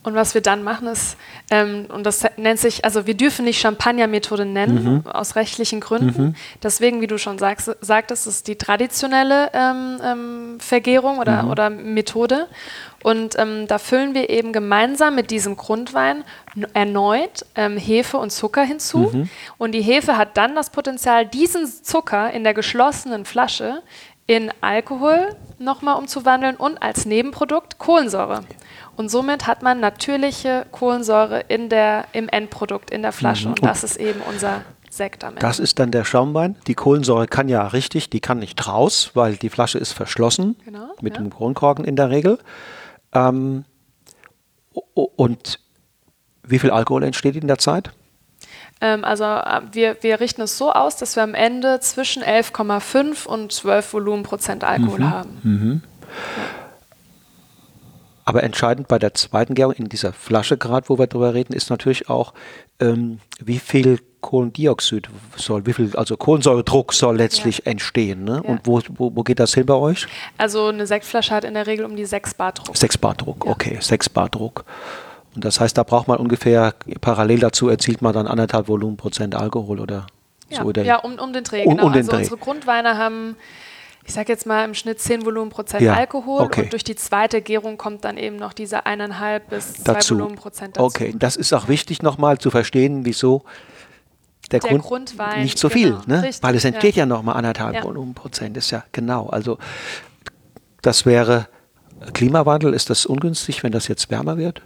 [0.02, 1.16] Und was wir dann machen ist,
[1.50, 5.06] ähm, und das nennt sich, also wir dürfen nicht Champagner-Methode nennen, mhm.
[5.10, 6.22] aus rechtlichen Gründen.
[6.22, 6.34] Mhm.
[6.62, 11.50] Deswegen, wie du schon sagst, sagtest, ist die traditionelle ähm, ähm, Vergärung oder, mhm.
[11.50, 12.46] oder Methode.
[13.02, 16.24] Und ähm, da füllen wir eben gemeinsam mit diesem Grundwein
[16.74, 19.10] erneut ähm, Hefe und Zucker hinzu.
[19.12, 19.28] Mhm.
[19.56, 23.82] Und die Hefe hat dann das Potenzial, diesen Zucker in der geschlossenen Flasche
[24.26, 28.44] in Alkohol nochmal umzuwandeln und als Nebenprodukt Kohlensäure.
[28.98, 33.46] Und somit hat man natürliche Kohlensäure in der, im Endprodukt, in der Flasche.
[33.46, 33.54] Mhm.
[33.54, 35.40] Und das ist eben unser Sekt am Ende.
[35.40, 36.56] Das ist dann der Schaumwein.
[36.66, 40.88] Die Kohlensäure kann ja richtig, die kann nicht raus, weil die Flasche ist verschlossen genau,
[41.00, 41.22] mit ja.
[41.22, 42.40] dem Kronkorken in der Regel.
[43.12, 43.64] Ähm,
[44.94, 45.60] und
[46.42, 47.92] wie viel Alkohol entsteht in der Zeit?
[48.80, 53.28] Ähm, also äh, wir, wir richten es so aus, dass wir am Ende zwischen 11,5
[53.28, 55.10] und 12 Volumenprozent Alkohol mhm.
[55.10, 55.38] haben.
[55.44, 55.82] Mhm.
[56.36, 56.67] Ja.
[58.28, 61.70] Aber entscheidend bei der zweiten Gärung in dieser Flasche gerade, wo wir drüber reden, ist
[61.70, 62.34] natürlich auch,
[62.78, 67.70] ähm, wie viel Kohlendioxid soll, wie viel, also Kohlensäuredruck soll letztlich ja.
[67.70, 68.24] entstehen.
[68.24, 68.42] Ne?
[68.44, 68.50] Ja.
[68.50, 70.06] Und wo, wo, wo, geht das hin bei euch?
[70.36, 72.76] Also eine Sektflasche hat in der Regel um die 6 Bar Druck.
[72.76, 73.50] 6 Bar Druck, ja.
[73.50, 74.66] okay, 6 Bar Druck.
[75.34, 79.80] Und das heißt, da braucht man ungefähr, parallel dazu erzielt man dann anderthalb Volumenprozent Alkohol
[79.80, 80.06] oder
[80.50, 80.70] so.
[80.70, 81.86] Ja, um, um den Dreh, um, genau.
[81.86, 82.18] Um den also Dreh.
[82.18, 83.36] unsere Grundweine haben
[84.08, 86.62] ich sage jetzt mal im Schnitt 10 Volumenprozent ja, Alkohol okay.
[86.62, 90.14] und durch die zweite Gärung kommt dann eben noch diese eineinhalb bis dazu.
[90.14, 90.86] zwei Volumenprozent dazu.
[90.86, 93.44] Okay, das ist auch wichtig nochmal zu verstehen, wieso
[94.50, 96.22] der, der Grund Grundwein, nicht so viel, genau, ne?
[96.22, 97.84] Richtig, weil es entsteht ja, ja nochmal anderthalb ja.
[97.84, 99.26] Volumenprozent, ist ja genau.
[99.26, 99.58] Also
[100.80, 101.48] das wäre
[102.14, 104.62] Klimawandel, ist das ungünstig, wenn das jetzt wärmer wird?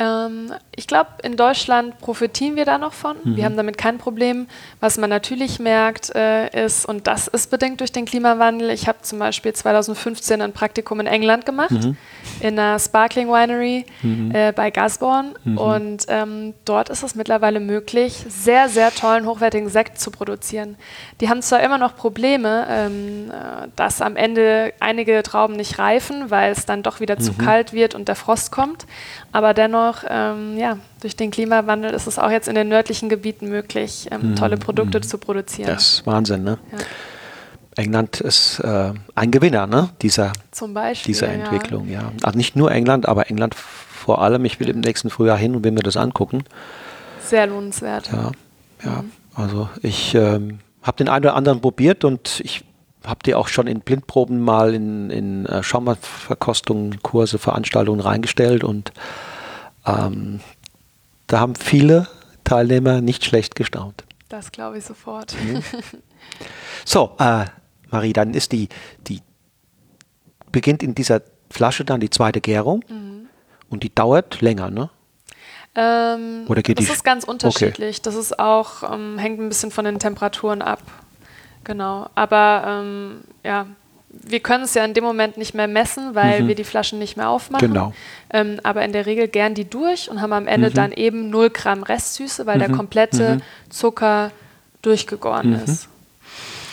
[0.00, 3.16] Ähm, ich glaube, in Deutschland profitieren wir da noch von.
[3.22, 3.36] Mhm.
[3.36, 4.46] Wir haben damit kein Problem.
[4.80, 9.02] Was man natürlich merkt, äh, ist, und das ist bedingt durch den Klimawandel, ich habe
[9.02, 11.98] zum Beispiel 2015 ein Praktikum in England gemacht, mhm.
[12.40, 14.34] in einer Sparkling Winery mhm.
[14.34, 15.34] äh, bei Gasborn.
[15.44, 15.58] Mhm.
[15.58, 20.76] Und ähm, dort ist es mittlerweile möglich, sehr, sehr tollen, hochwertigen Sekt zu produzieren.
[21.20, 26.30] Die haben zwar immer noch Probleme, ähm, äh, dass am Ende einige Trauben nicht reifen,
[26.30, 27.38] weil es dann doch wieder zu mhm.
[27.38, 28.86] kalt wird und der Frost kommt.
[29.32, 33.48] Aber dennoch, ähm, ja, durch den Klimawandel ist es auch jetzt in den nördlichen Gebieten
[33.48, 34.36] möglich, ähm, mhm.
[34.36, 35.02] tolle Produkte mhm.
[35.02, 35.68] zu produzieren.
[35.68, 36.58] Das ist Wahnsinn, ne?
[36.72, 36.78] Ja.
[37.76, 39.90] England ist äh, ein Gewinner ne?
[40.02, 40.32] dieser,
[40.72, 41.88] Beispiel, dieser Entwicklung.
[41.88, 42.00] Ja.
[42.00, 42.12] ja.
[42.22, 44.44] Also nicht nur England, aber England vor allem.
[44.44, 46.44] Ich will im nächsten Frühjahr hin und will mir das angucken.
[47.22, 48.10] Sehr lohnenswert.
[48.12, 48.32] Ja,
[48.84, 49.04] ja.
[49.34, 52.64] Also ich ähm, habe den einen oder anderen probiert und ich
[53.04, 58.92] habe die auch schon in Blindproben mal in, in äh, Schaumerverkostungen, Kurse, Veranstaltungen reingestellt und
[59.86, 60.40] ähm,
[61.26, 62.08] da haben viele
[62.44, 64.04] Teilnehmer nicht schlecht gestaunt.
[64.28, 65.34] Das glaube ich sofort.
[65.42, 65.62] Mhm.
[66.84, 67.46] So, äh,
[67.90, 68.68] Marie, dann ist die,
[69.06, 69.22] die
[70.52, 73.28] beginnt in dieser Flasche dann die zweite Gärung mhm.
[73.68, 74.90] und die dauert länger, ne?
[75.74, 77.98] Ähm, Oder geht das die ist ganz unterschiedlich.
[77.98, 78.02] Okay.
[78.02, 80.82] Das ist auch, ähm, hängt ein bisschen von den Temperaturen ab.
[81.62, 82.08] Genau.
[82.14, 83.66] Aber ähm, ja,
[84.10, 86.48] wir können es ja in dem Moment nicht mehr messen, weil mhm.
[86.48, 87.68] wir die Flaschen nicht mehr aufmachen.
[87.68, 87.92] Genau.
[88.32, 90.74] Ähm, aber in der Regel gern die durch und haben am Ende mhm.
[90.74, 92.60] dann eben 0 Gramm Restsüße, weil mhm.
[92.60, 93.42] der komplette mhm.
[93.70, 94.32] Zucker
[94.82, 95.64] durchgegoren mhm.
[95.64, 95.88] ist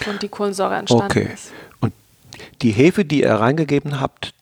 [0.08, 1.30] und die Kohlensäure entstanden okay.
[1.34, 1.52] ist.
[1.80, 1.94] Und
[2.62, 4.34] die Hefe, die ihr reingegeben habt,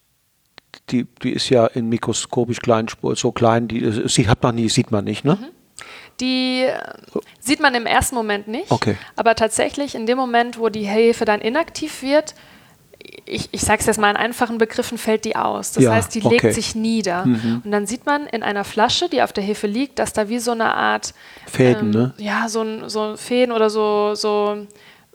[0.90, 4.70] die, die ist ja in mikroskopisch kleinen Spur, so klein, die sieht, hat man nie,
[4.70, 5.38] sieht man nicht, ne?
[5.42, 5.46] Mhm.
[6.22, 6.80] Die äh,
[7.40, 8.96] sieht man im ersten Moment nicht, okay.
[9.18, 12.36] aber tatsächlich in dem Moment, wo die Hefe dann inaktiv wird,
[13.26, 15.72] ich, ich sage es jetzt mal in einfachen Begriffen, fällt die aus.
[15.72, 16.40] Das ja, heißt, die okay.
[16.42, 17.26] legt sich nieder.
[17.26, 17.62] Mhm.
[17.64, 20.40] Und dann sieht man in einer Flasche, die auf der Hefe liegt, dass da wie
[20.40, 21.14] so eine Art
[21.48, 22.14] Fäden, ähm, ne?
[22.18, 24.68] Ja, so ein so Fäden oder so, so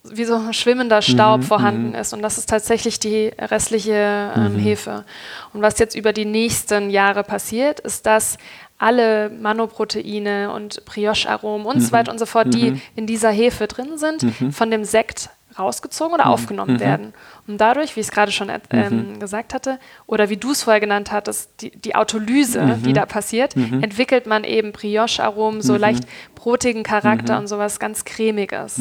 [0.03, 1.95] wie so ein schwimmender Staub mhm, vorhanden mhm.
[1.95, 2.13] ist.
[2.13, 4.59] Und das ist tatsächlich die restliche ähm, mhm.
[4.59, 5.05] Hefe.
[5.53, 8.39] Und was jetzt über die nächsten Jahre passiert, ist, dass
[8.79, 11.93] alle Manoproteine und Brioche-Aromen und so mhm.
[11.93, 12.81] weiter und so fort, die mhm.
[12.97, 14.53] in dieser Hefe drin sind, mhm.
[14.53, 15.29] von dem Sekt
[15.61, 16.31] rausgezogen oder mhm.
[16.33, 16.81] aufgenommen mhm.
[16.81, 17.15] werden.
[17.47, 19.21] Und dadurch, wie ich es gerade schon äh, ähm, mhm.
[19.21, 22.83] gesagt hatte, oder wie du es vorher genannt hattest, die, die Autolyse, mhm.
[22.83, 23.83] die da passiert, mhm.
[23.83, 25.81] entwickelt man eben Brioche-Aromen, so mhm.
[25.81, 28.81] leicht brotigen Charakter und sowas ganz cremiges.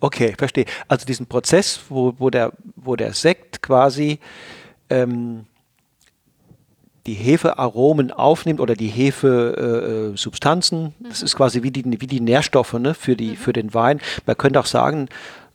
[0.00, 0.66] Okay, verstehe.
[0.86, 4.18] Also diesen Prozess, wo, wo, der, wo der Sekt quasi
[4.90, 5.46] ähm,
[7.06, 12.72] die Hefearomen aufnimmt oder die Hefesubstanzen, äh, das ist quasi wie die, wie die Nährstoffe
[12.74, 14.00] ne, für, die, für den Wein.
[14.26, 15.08] Man könnte auch sagen,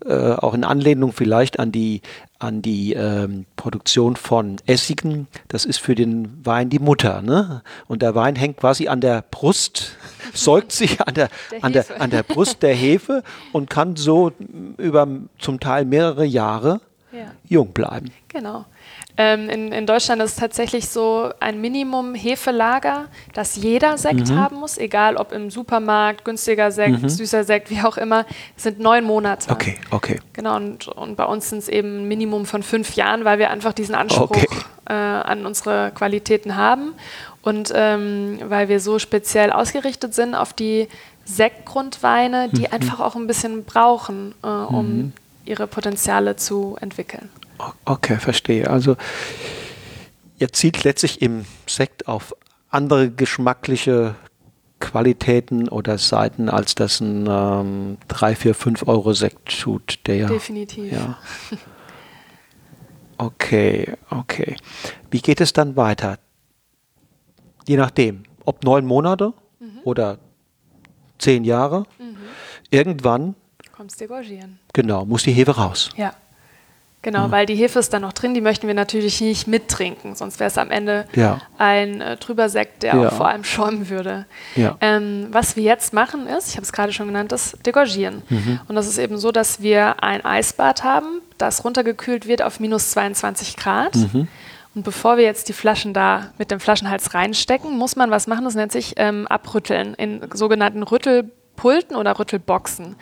[0.05, 2.01] äh, auch in Anlehnung vielleicht an die,
[2.38, 5.27] an die ähm, Produktion von Essigen.
[5.47, 7.21] Das ist für den Wein die Mutter.
[7.21, 7.63] Ne?
[7.88, 9.97] Und der Wein hängt quasi an der Brust,
[10.33, 14.31] säugt sich an der, der an, der, an der Brust der Hefe und kann so
[14.77, 15.07] über
[15.38, 16.81] zum Teil mehrere Jahre
[17.12, 17.31] ja.
[17.47, 18.12] jung bleiben.
[18.29, 18.65] Genau.
[19.21, 24.38] Ähm, in, in, Deutschland ist es tatsächlich so ein Minimum Hefelager, das jeder Sekt mhm.
[24.38, 27.10] haben muss, egal ob im Supermarkt, günstiger Sekt, mhm.
[27.10, 29.51] süßer Sekt, wie auch immer, sind neun Monate.
[29.51, 30.21] Okay, okay.
[30.32, 33.49] Genau, und, und bei uns sind es eben ein Minimum von fünf Jahren, weil wir
[33.49, 34.47] einfach diesen Anspruch okay.
[34.88, 36.93] äh, an unsere Qualitäten haben
[37.41, 40.88] und ähm, weil wir so speziell ausgerichtet sind auf die
[41.25, 42.71] Sektgrundweine, die mhm.
[42.71, 45.13] einfach auch ein bisschen brauchen, äh, um mhm.
[45.43, 47.27] ihre Potenziale zu entwickeln.
[47.86, 48.69] Okay, verstehe.
[48.69, 48.95] Also
[50.38, 52.36] ihr zielt letztlich im Sekt auf
[52.69, 54.15] andere geschmackliche
[54.80, 60.00] Qualitäten oder Seiten, als das ein ähm, 3, 4, 5 Euro Sekt tut.
[60.08, 60.91] Der, Definitiv.
[60.91, 61.17] Ja.
[63.22, 64.56] Okay, okay.
[65.12, 66.19] Wie geht es dann weiter?
[67.67, 69.80] Je nachdem, ob neun Monate mhm.
[69.84, 70.19] oder
[71.17, 72.15] zehn Jahre, mhm.
[72.69, 73.36] irgendwann
[73.76, 74.60] Kommst degorgieren.
[74.74, 75.89] Genau, muss die Hefe raus.
[75.98, 76.13] Ja.
[77.01, 77.31] Genau, mhm.
[77.31, 80.49] weil die Hefe ist dann noch drin, die möchten wir natürlich nicht mittrinken, sonst wäre
[80.49, 81.39] es am Ende ja.
[81.57, 83.07] ein äh, trüber Sekt, der ja.
[83.07, 84.25] auch vor allem schäumen würde.
[84.55, 84.77] Ja.
[84.81, 88.23] Ähm, was wir jetzt machen ist, ich habe es gerade schon genannt, das Degorgieren.
[88.27, 88.59] Mhm.
[88.67, 92.91] Und das ist eben so, dass wir ein Eisbad haben, das runtergekühlt wird auf minus
[92.91, 93.95] 22 Grad.
[93.95, 94.27] Mhm.
[94.75, 98.43] Und bevor wir jetzt die Flaschen da mit dem Flaschenhals reinstecken, muss man was machen,
[98.43, 102.95] das nennt sich ähm, abrütteln in sogenannten Rüttelpulten oder Rüttelboxen.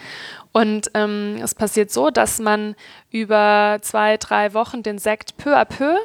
[0.52, 2.76] Und ähm, es passiert so, dass man
[3.12, 5.98] über zwei, drei Wochen den Sekt peu à peu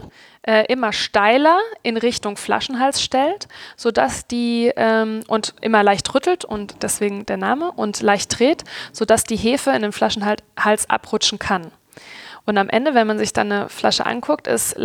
[0.43, 6.83] äh, immer steiler in Richtung Flaschenhals stellt, sodass die ähm, und immer leicht rüttelt und
[6.83, 11.71] deswegen der Name und leicht dreht, sodass die Hefe in den Flaschenhals abrutschen kann.
[12.45, 14.77] Und am Ende, wenn man sich dann eine Flasche anguckt, ist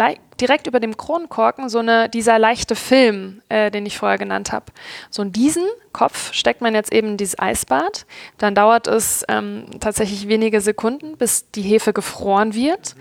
[0.41, 4.65] direkt über dem Kronkorken so eine, dieser leichte Film, äh, den ich vorher genannt habe.
[5.09, 8.05] So in diesen Kopf steckt man jetzt eben dieses Eisbad.
[8.37, 12.95] Dann dauert es ähm, tatsächlich wenige Sekunden, bis die Hefe gefroren wird.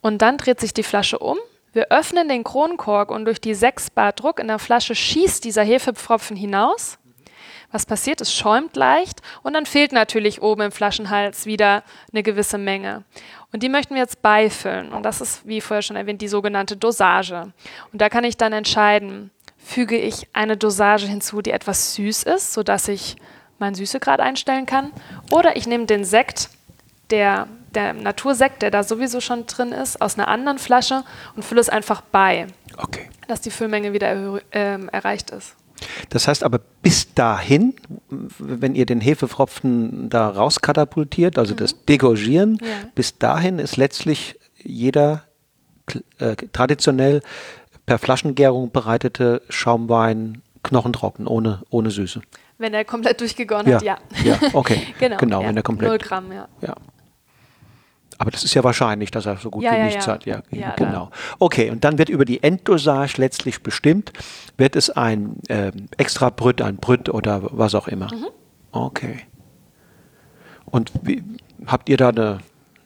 [0.00, 1.38] Und dann dreht sich die Flasche um.
[1.72, 5.62] Wir öffnen den Kronkork und durch die 6 Bar Druck in der Flasche schießt dieser
[5.62, 6.98] Hefepfropfen hinaus.
[7.70, 8.22] Was passiert?
[8.22, 13.04] Es schäumt leicht und dann fehlt natürlich oben im Flaschenhals wieder eine gewisse Menge.
[13.52, 14.92] Und die möchten wir jetzt beifüllen.
[14.92, 17.52] Und das ist, wie vorher schon erwähnt, die sogenannte Dosage.
[17.92, 22.52] Und da kann ich dann entscheiden, füge ich eine Dosage hinzu, die etwas süß ist,
[22.52, 23.16] sodass ich
[23.58, 24.92] meinen Süßegrad einstellen kann.
[25.32, 26.50] Oder ich nehme den Sekt,
[27.10, 31.04] der der Natursekt, der da sowieso schon drin ist, aus einer anderen Flasche
[31.36, 32.46] und fülle es einfach bei,
[32.76, 33.08] Okay.
[33.26, 35.54] dass die Füllmenge wieder ähm, erreicht ist.
[36.08, 37.74] Das heißt aber bis dahin,
[38.38, 42.58] wenn ihr den Hefepfropfen da rauskatapultiert, also das Degorgieren, Mhm.
[42.66, 42.70] Ja.
[42.94, 45.24] bis dahin ist letztlich jeder
[46.18, 47.22] äh, traditionell
[47.86, 52.20] per Flaschengärung bereitete Schaumwein knochentrocken, ohne, ohne Süße.
[52.58, 53.98] Wenn er komplett durchgegoren hat, ja.
[54.24, 54.82] Ja, okay.
[54.98, 55.48] genau, genau ja.
[55.48, 55.88] wenn er komplett.
[55.88, 56.48] Null Gramm, ja.
[56.60, 56.74] Ja.
[58.18, 60.12] Aber das ist ja wahrscheinlich, dass er so gut Ja, wie ja, nichts ja.
[60.12, 60.26] hat.
[60.26, 60.42] Ja,
[60.76, 61.10] genau.
[61.38, 64.12] Okay, und dann wird über die Enddosage letztlich bestimmt,
[64.56, 68.12] wird es ein ähm, extra Brüt, ein Brüt oder was auch immer.
[68.12, 68.26] Mhm.
[68.72, 69.20] Okay.
[70.66, 71.22] Und wie,
[71.66, 72.38] habt ihr da eine,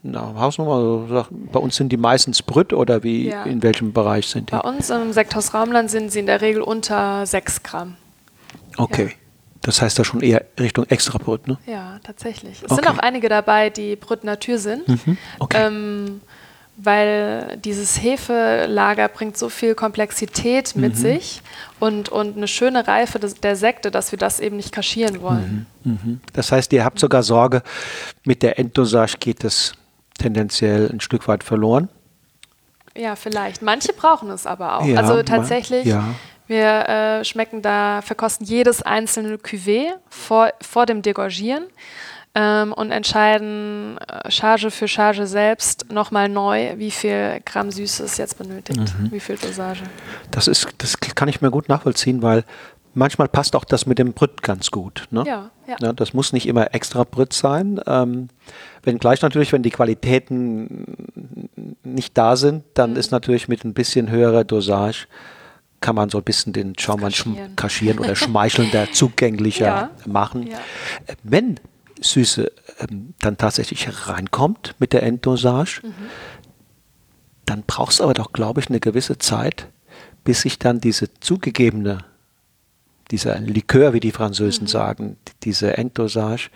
[0.04, 0.74] eine Hausnummer?
[0.74, 4.56] Also, bei uns sind die meistens Brüt oder wie, in welchem Bereich sind die?
[4.56, 7.96] Bei uns im Sekthaus Raumland sind sie in der Regel unter 6 Gramm.
[8.76, 9.14] Okay.
[9.62, 11.56] Das heißt da schon eher Richtung extra Brüt, ne?
[11.66, 12.58] Ja, tatsächlich.
[12.62, 12.74] Es Okay.
[12.74, 14.82] sind auch einige dabei, die Brut Natur sind.
[15.38, 15.66] Okay.
[15.66, 16.20] Ähm,
[16.76, 20.80] weil dieses Hefelager bringt so viel Komplexität Mhm.
[20.80, 21.42] mit sich
[21.80, 25.66] und, und eine schöne Reife des, der Sekte, dass wir das eben nicht kaschieren wollen.
[25.84, 26.20] Mhm.
[26.32, 27.62] Das heißt, ihr habt sogar Sorge,
[28.24, 29.74] mit der Enddosage geht es
[30.18, 31.88] tendenziell ein Stück weit verloren.
[32.96, 33.62] Ja, vielleicht.
[33.62, 34.84] Manche brauchen es aber auch.
[34.86, 36.14] Ja, also tatsächlich, ja.
[36.46, 41.64] Wir äh, schmecken da, verkosten jedes einzelne Cuvée vor, vor dem Degorgieren
[42.34, 48.16] ähm, und entscheiden äh, Charge für Charge selbst nochmal neu, wie viel Gramm Süße es
[48.16, 49.12] jetzt benötigt, Mhm.
[49.12, 49.82] wie viel Dosage.
[50.30, 52.44] Das ist, das kann ich mir gut nachvollziehen, weil
[52.94, 55.06] manchmal passt auch das mit dem Brüt ganz gut.
[55.10, 55.24] Ne?
[55.26, 55.76] Ja, ja.
[55.80, 57.80] Ja, das muss nicht immer extra Brüt sein.
[57.86, 58.28] Ähm,
[58.82, 60.96] wenngleich natürlich, wenn die Qualitäten
[61.84, 62.96] nicht da sind, dann Mhm.
[62.96, 65.06] ist natürlich mit ein bisschen höherer Dosage
[65.82, 67.56] kann man so ein bisschen den Schaumwein schm- kaschieren.
[67.56, 69.90] kaschieren oder schmeichelnder, zugänglicher Ja.
[70.06, 70.46] machen.
[70.46, 70.56] Ja.
[71.06, 71.60] Äh, Wenn
[72.00, 75.92] Süße ähm, dann tatsächlich reinkommt mit der Enddosage, Mhm.
[77.44, 79.68] dann brauchst du aber doch, glaube ich, eine gewisse Zeit,
[80.24, 81.98] bis sich dann diese zugegebene,
[83.10, 86.48] dieser Likör, wie die Französen sagen, diese Enddosage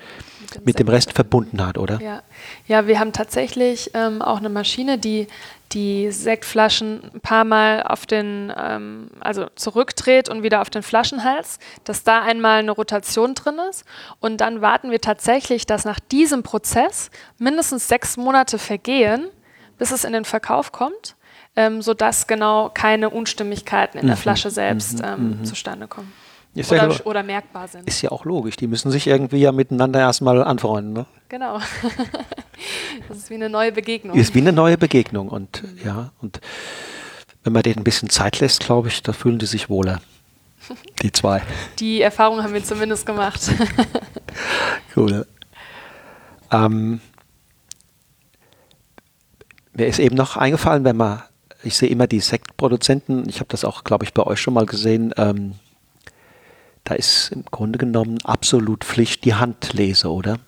[0.65, 0.89] mit dem.
[0.89, 2.01] Rest verbunden hat, oder?
[2.01, 2.23] Ja,
[2.67, 5.27] ja wir haben tatsächlich ähm, auch eine Maschine, die
[5.73, 11.59] die Sektflaschen ein paar Mal auf den, ähm, also zurückdreht und wieder auf den Flaschenhals,
[11.85, 13.85] dass da einmal eine Rotation drin ist.
[14.21, 19.29] Und dann warten wir tatsächlich, dass nach diesem Prozess mindestens sechs Monate vergehen,
[19.79, 21.17] bis es in den Verkauf kommt,
[21.57, 26.13] ähm, sodass genau keine Unstimmigkeiten in der Flasche selbst ähm, zustande kommen.
[26.57, 27.07] Ist ja, Oder, klar.
[27.07, 27.87] oder merkbar sind.
[27.87, 28.57] ist ja auch logisch.
[28.57, 30.95] Die müssen sich irgendwie ja miteinander erstmal anfreunden.
[30.95, 31.07] Ne?
[31.29, 31.59] Genau.
[33.09, 34.17] das ist wie eine neue Begegnung.
[34.17, 35.29] Ist wie eine neue Begegnung.
[35.29, 36.41] Und ja, und
[37.45, 40.01] wenn man denen ein bisschen Zeit lässt, glaube ich, da fühlen die sich wohler.
[41.03, 41.43] Die zwei.
[41.79, 43.41] Die Erfahrung haben wir zumindest gemacht.
[44.95, 45.27] Cool.
[46.51, 47.01] Ähm,
[49.75, 51.23] mir ist eben noch eingefallen, wenn man,
[51.63, 54.65] ich sehe immer die Sektproduzenten, ich habe das auch, glaube ich, bei euch schon mal
[54.65, 55.55] gesehen, ähm,
[56.87, 60.39] da ist im Grunde genommen absolut Pflicht die Handlese, oder?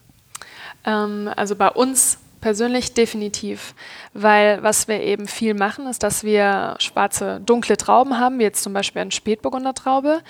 [0.88, 3.74] ähm, also bei uns persönlich definitiv,
[4.14, 8.62] weil was wir eben viel machen, ist, dass wir schwarze, dunkle Trauben haben, wie jetzt
[8.62, 10.20] zum Beispiel eine Spätburgundertraube,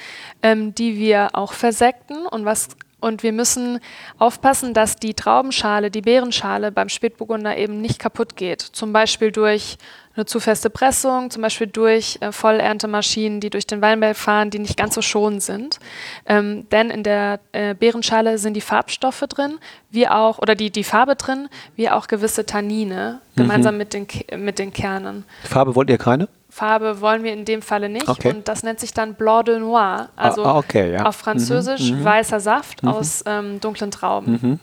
[0.42, 2.68] ähm, die wir auch versekten und was
[3.00, 3.80] und wir müssen
[4.18, 8.60] aufpassen, dass die Traubenschale, die Beerenschale beim Spätburgunder eben nicht kaputt geht.
[8.60, 9.78] Zum Beispiel durch
[10.18, 14.58] eine zu feste Pressung, zum Beispiel durch äh, Vollerntemaschinen, die durch den Weinberg fahren, die
[14.58, 15.78] nicht ganz so schonend sind.
[16.26, 19.58] Ähm, denn in der äh, Beerenschale sind die Farbstoffe drin,
[19.90, 24.58] wie auch, oder die, die Farbe drin, wie auch gewisse Tannine, gemeinsam mit, den, mit
[24.58, 25.24] den Kernen.
[25.44, 26.28] Farbe wollt ihr keine?
[26.58, 28.08] Farbe wollen wir in dem Falle nicht.
[28.08, 28.30] Okay.
[28.30, 30.08] Und das nennt sich dann Blanc de Noir.
[30.16, 31.06] Also ah, okay, ja.
[31.06, 34.58] auf Französisch weißer Saft aus ähm, dunklen Trauben.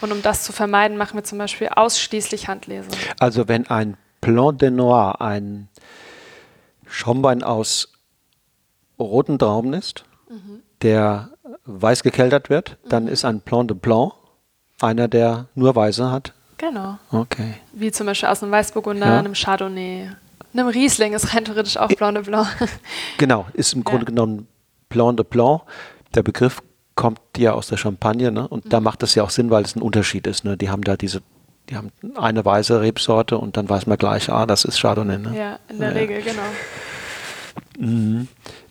[0.00, 2.88] Und um das zu vermeiden, machen wir zum Beispiel ausschließlich Handlese.
[3.20, 5.68] Also wenn ein Blanc de Noir ein
[6.88, 7.92] Schaumwein aus
[8.98, 10.04] roten Trauben ist,
[10.82, 11.30] der
[11.66, 14.12] weiß gekeltert wird, dann ist ein Blanc de Blanc
[14.80, 16.32] einer, der nur weiße hat.
[16.56, 16.98] Genau.
[17.12, 17.54] Okay.
[17.72, 19.18] Wie zum Beispiel aus einem Weißburgunder, Ja.
[19.20, 20.10] einem Chardonnay,
[20.58, 22.48] einem Riesling ist rein theoretisch auch Blanc de Blanc.
[23.18, 24.46] Genau, ist im Grunde genommen
[24.88, 25.62] Blanc de Blanc.
[26.14, 26.62] Der Begriff
[26.94, 28.48] kommt ja aus der Champagne, ne?
[28.48, 30.44] Und da macht es ja auch Sinn, weil es ein Unterschied ist.
[30.44, 30.56] Ne?
[30.56, 31.22] Die haben da diese,
[31.68, 35.18] die haben eine weiße Rebsorte und dann weiß man gleich, ah, das ist Chardonnay.
[35.18, 35.36] Ne?
[35.36, 35.94] ja, in der Ja.
[35.94, 36.42] Regel, genau.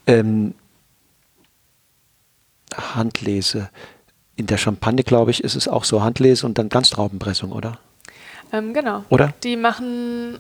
[0.08, 0.54] Ähm,
[2.76, 3.70] Handlese.
[4.36, 7.80] In der Champagne, glaube ich, ist es auch so Handlese und dann Ganztraubenpressung, oder?
[8.52, 9.04] Ähm, genau.
[9.10, 9.34] Oder?
[9.44, 10.40] Die machen,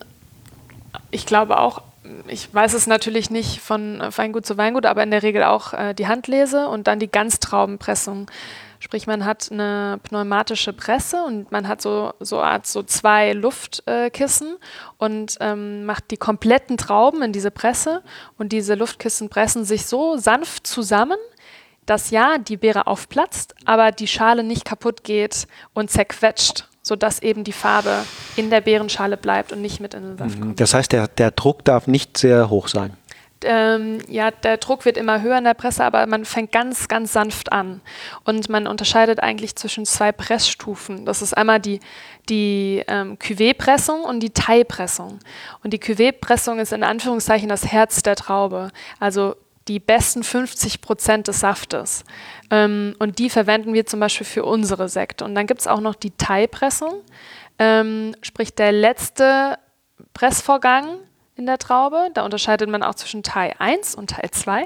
[1.11, 1.81] ich glaube auch,
[2.27, 5.93] ich weiß es natürlich nicht von Weingut zu Weingut, aber in der Regel auch äh,
[5.93, 8.29] die Handlese und dann die Ganztraubenpressung.
[8.79, 14.47] Sprich, man hat eine pneumatische Presse und man hat so, so Art so zwei Luftkissen
[14.47, 18.03] äh, und ähm, macht die kompletten Trauben in diese Presse
[18.37, 21.17] und diese Luftkissen pressen sich so sanft zusammen,
[21.87, 27.43] dass ja, die Beere aufplatzt, aber die Schale nicht kaputt geht und zerquetscht, sodass eben
[27.43, 28.03] die Farbe
[28.35, 30.41] in der Beerenschale bleibt und nicht mit in den Saft mhm.
[30.41, 30.59] kommt.
[30.59, 32.95] Das heißt, der, der Druck darf nicht sehr hoch sein.
[33.43, 37.13] Ähm, ja, der Druck wird immer höher in der Presse, aber man fängt ganz, ganz
[37.13, 37.81] sanft an.
[38.23, 41.05] Und man unterscheidet eigentlich zwischen zwei Pressstufen.
[41.05, 41.79] Das ist einmal die,
[42.29, 45.19] die ähm, Cuvée-Pressung und die Taille-Pressung.
[45.63, 48.69] Und die Cuvée-Pressung ist in Anführungszeichen das Herz der Traube.
[48.99, 49.35] Also
[49.67, 52.03] die besten 50 Prozent des Saftes.
[52.51, 55.25] Ähm, und die verwenden wir zum Beispiel für unsere Sekte.
[55.25, 57.01] Und dann gibt es auch noch die Teilpressung,
[57.59, 59.57] ähm, sprich der letzte
[60.13, 60.99] Pressvorgang
[61.35, 62.09] in der Traube.
[62.13, 64.65] Da unterscheidet man auch zwischen Teil 1 und Teil 2.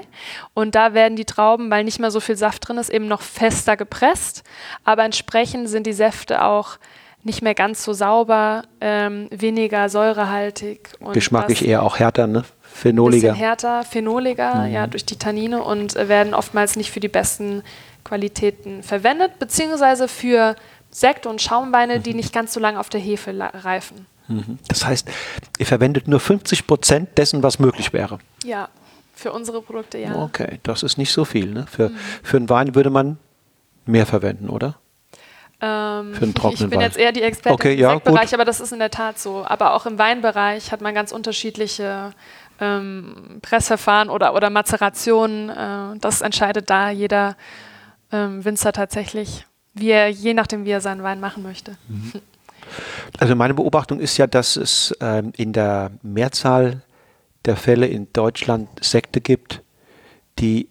[0.54, 3.22] Und da werden die Trauben, weil nicht mehr so viel Saft drin ist, eben noch
[3.22, 4.42] fester gepresst.
[4.84, 6.78] Aber entsprechend sind die Säfte auch
[7.24, 10.90] nicht mehr ganz so sauber, ähm, weniger säurehaltig.
[11.12, 12.44] Geschmacklich eher auch härter, ne?
[12.72, 13.32] Phenoliger.
[13.32, 14.72] Bisschen härter, phenoliger, mhm.
[14.72, 17.62] ja, durch die Tannine und äh, werden oftmals nicht für die besten
[18.04, 20.56] Qualitäten verwendet, beziehungsweise für
[20.90, 22.16] Sekt und Schaumweine, die mhm.
[22.16, 24.06] nicht ganz so lange auf der Hefe reifen.
[24.28, 24.58] Mhm.
[24.68, 25.08] Das heißt,
[25.58, 28.18] ihr verwendet nur 50 Prozent dessen, was möglich wäre.
[28.44, 28.68] Ja,
[29.14, 30.14] für unsere Produkte ja.
[30.16, 31.46] Okay, das ist nicht so viel.
[31.46, 31.66] Ne?
[31.70, 31.96] Für, mhm.
[32.22, 33.18] für einen Wein würde man
[33.84, 34.76] mehr verwenden, oder?
[35.60, 36.86] Ähm, für einen trockenen Ich bin Wein.
[36.86, 38.34] jetzt eher die Expertin okay, im ja, Sektbereich, gut.
[38.34, 39.44] aber das ist in der Tat so.
[39.46, 42.12] Aber auch im Weinbereich hat man ganz unterschiedliche
[42.62, 45.50] ähm, Pressverfahren oder, oder Mazerationen.
[45.50, 47.36] Äh, das entscheidet da jeder
[48.12, 51.76] ähm, Winzer tatsächlich, wie er, je nachdem, wie er seinen Wein machen möchte.
[51.88, 52.12] Mhm.
[53.18, 56.82] Also meine Beobachtung ist ja, dass es ähm, in der Mehrzahl
[57.44, 59.62] der Fälle in Deutschland Sekte gibt,
[60.38, 60.68] die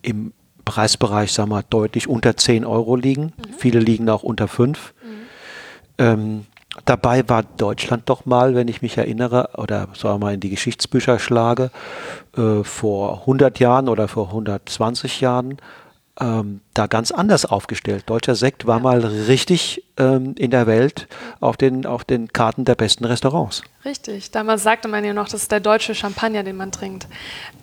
[0.00, 0.32] im
[0.64, 3.24] Preisbereich, sagen wir, deutlich unter 10 Euro liegen.
[3.36, 3.54] Mhm.
[3.58, 4.94] Viele liegen auch unter 5.
[5.02, 5.08] Mhm.
[5.98, 6.46] Ähm,
[6.84, 10.50] Dabei war Deutschland doch mal, wenn ich mich erinnere, oder sagen wir mal in die
[10.50, 11.70] Geschichtsbücher schlage,
[12.36, 15.58] äh, vor 100 Jahren oder vor 120 Jahren
[16.20, 18.04] ähm, da ganz anders aufgestellt.
[18.06, 21.08] Deutscher Sekt war mal richtig ähm, in der Welt
[21.40, 23.62] auf den, auf den Karten der besten Restaurants.
[23.84, 24.30] Richtig.
[24.30, 27.08] Damals sagte man ja noch, das ist der deutsche Champagner, den man trinkt.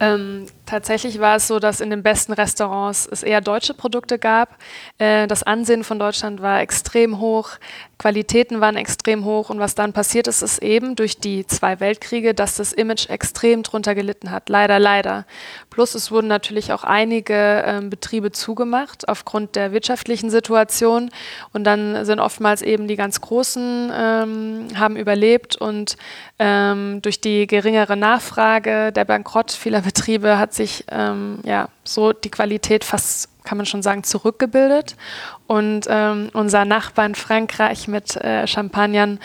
[0.01, 4.57] Ähm, tatsächlich war es so, dass in den besten Restaurants es eher deutsche Produkte gab.
[4.97, 7.51] Äh, das Ansehen von Deutschland war extrem hoch,
[7.99, 12.33] Qualitäten waren extrem hoch und was dann passiert ist, ist eben durch die zwei Weltkriege,
[12.33, 14.47] dass das Image extrem drunter gelitten hat.
[14.47, 15.25] Leider, leider.
[15.69, 21.11] Plus es wurden natürlich auch einige äh, Betriebe zugemacht aufgrund der wirtschaftlichen Situation
[21.51, 25.97] und dann sind oftmals eben die ganz Großen ähm, haben überlebt und
[26.37, 32.29] ähm, durch die geringere Nachfrage, der Bankrott vieler Betriebe hat sich ähm, ja so die
[32.29, 34.95] Qualität fast kann man schon sagen, zurückgebildet.
[35.47, 39.17] Und ähm, unser Nachbar in Frankreich mit äh, Champagnern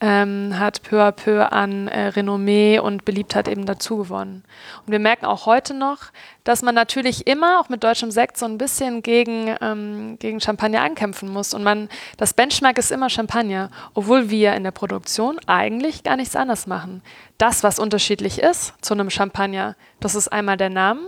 [0.00, 4.44] ähm, hat peu à peu an äh, Renommee und Beliebtheit eben dazu gewonnen.
[4.86, 5.98] Und wir merken auch heute noch,
[6.44, 10.82] dass man natürlich immer auch mit deutschem Sekt so ein bisschen gegen, ähm, gegen Champagner
[10.82, 11.52] ankämpfen muss.
[11.52, 16.36] Und man, das Benchmark ist immer Champagner, obwohl wir in der Produktion eigentlich gar nichts
[16.36, 17.02] anderes machen.
[17.36, 21.00] Das, was unterschiedlich ist zu einem Champagner, das ist einmal der Name,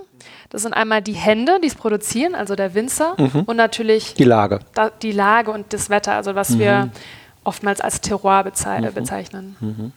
[0.50, 3.44] das sind einmal die Hände, die es produzieren, also der Winzer, mhm.
[3.46, 4.60] und natürlich die Lage.
[4.74, 6.58] Da, die Lage und das Wetter, also was mhm.
[6.58, 6.90] wir
[7.50, 8.94] oftmals als Terroir bezei mhm.
[8.94, 9.56] bezeichnen.
[9.60, 9.92] Mhm.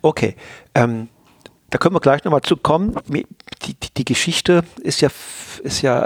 [0.00, 0.34] Okay.
[0.74, 1.08] Ähm,
[1.68, 2.96] da können wir gleich nochmal zu kommen.
[3.08, 3.26] Die,
[3.74, 5.10] die, die, Geschichte ist ja,
[5.62, 6.04] ist ja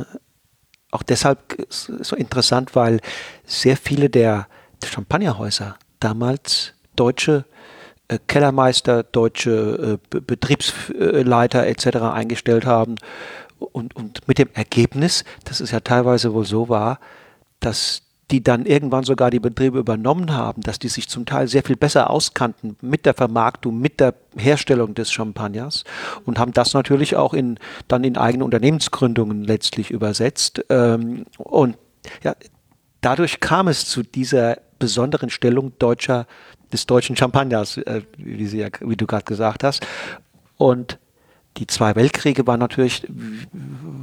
[0.00, 0.04] äh,
[0.90, 1.38] auch deshalb
[1.70, 3.00] so interessant, weil
[3.46, 4.46] sehr viele der
[4.84, 7.46] Champagnerhäuser damals deutsche
[8.08, 11.86] äh, Kellermeister, deutsche äh, Betriebsleiter etc.
[12.12, 12.96] eingestellt haben.
[13.58, 17.00] Und, und mit dem Ergebnis, dass es ja teilweise wohl so war,
[17.60, 21.62] dass die dann irgendwann sogar die Betriebe übernommen haben, dass die sich zum Teil sehr
[21.62, 25.84] viel besser auskannten mit der Vermarktung, mit der Herstellung des Champagners
[26.24, 27.58] und haben das natürlich auch in,
[27.88, 30.64] dann in eigene Unternehmensgründungen letztlich übersetzt.
[30.68, 31.76] Ähm, und
[32.22, 32.34] ja,
[33.00, 36.26] dadurch kam es zu dieser besonderen Stellung deutscher,
[36.72, 39.86] des deutschen Champagners, äh, wie, sie, wie du gerade gesagt hast.
[40.56, 40.98] Und
[41.56, 43.06] die zwei Weltkriege waren natürlich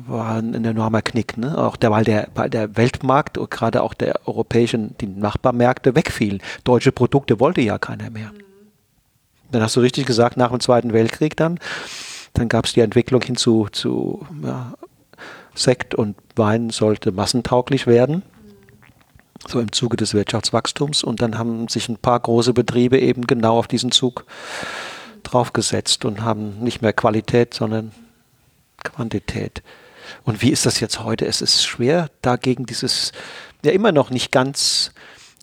[0.08, 1.58] waren ein enormer Knick, ne?
[1.58, 6.42] Auch der, weil der, der Weltmarkt und gerade auch der europäischen, die Nachbarmärkte wegfielen.
[6.64, 8.32] Deutsche Produkte wollte ja keiner mehr.
[8.32, 8.48] Mhm.
[9.52, 11.60] Dann hast du richtig gesagt, nach dem Zweiten Weltkrieg dann,
[12.34, 14.74] dann gab es die Entwicklung hin zu, zu ja,
[15.56, 18.24] Sekt und Wein sollte massentauglich werden.
[19.48, 21.04] So im Zuge des Wirtschaftswachstums.
[21.04, 24.26] Und dann haben sich ein paar große Betriebe eben genau auf diesen Zug
[25.32, 27.92] draufgesetzt und haben nicht mehr Qualität, sondern
[28.84, 29.62] Quantität.
[30.24, 31.26] Und wie ist das jetzt heute?
[31.26, 33.12] Es ist schwer, dagegen dieses
[33.64, 34.92] ja immer noch nicht ganz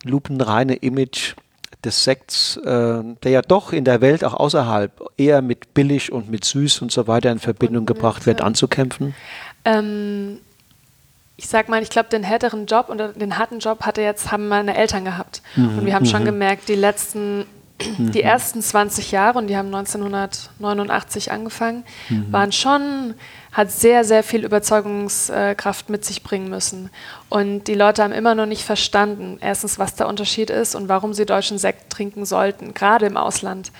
[0.03, 1.35] lupenreine Image
[1.83, 6.29] des Sekts, äh, der ja doch in der Welt auch außerhalb eher mit billig und
[6.29, 9.13] mit süß und so weiter in Verbindung gebracht wird, anzukämpfen?
[9.65, 10.39] Ähm,
[11.37, 14.47] ich sag mal, ich glaube, den härteren Job und den harten Job hatte jetzt, haben
[14.47, 15.41] meine Eltern gehabt.
[15.55, 15.79] Mhm.
[15.79, 16.27] Und wir haben schon mhm.
[16.27, 17.45] gemerkt, die letzten,
[17.97, 18.11] mhm.
[18.11, 22.31] die ersten 20 Jahre, und die haben 1989 angefangen, mhm.
[22.31, 23.13] waren schon,
[23.51, 26.89] hat sehr, sehr viel Überzeugungskraft mit sich bringen müssen.
[27.29, 31.13] Und die Leute haben immer noch nicht verstanden, erstens, was der Unterschied ist und warum
[31.13, 33.71] sie deutschen Sekt trinken sollten, gerade im Ausland.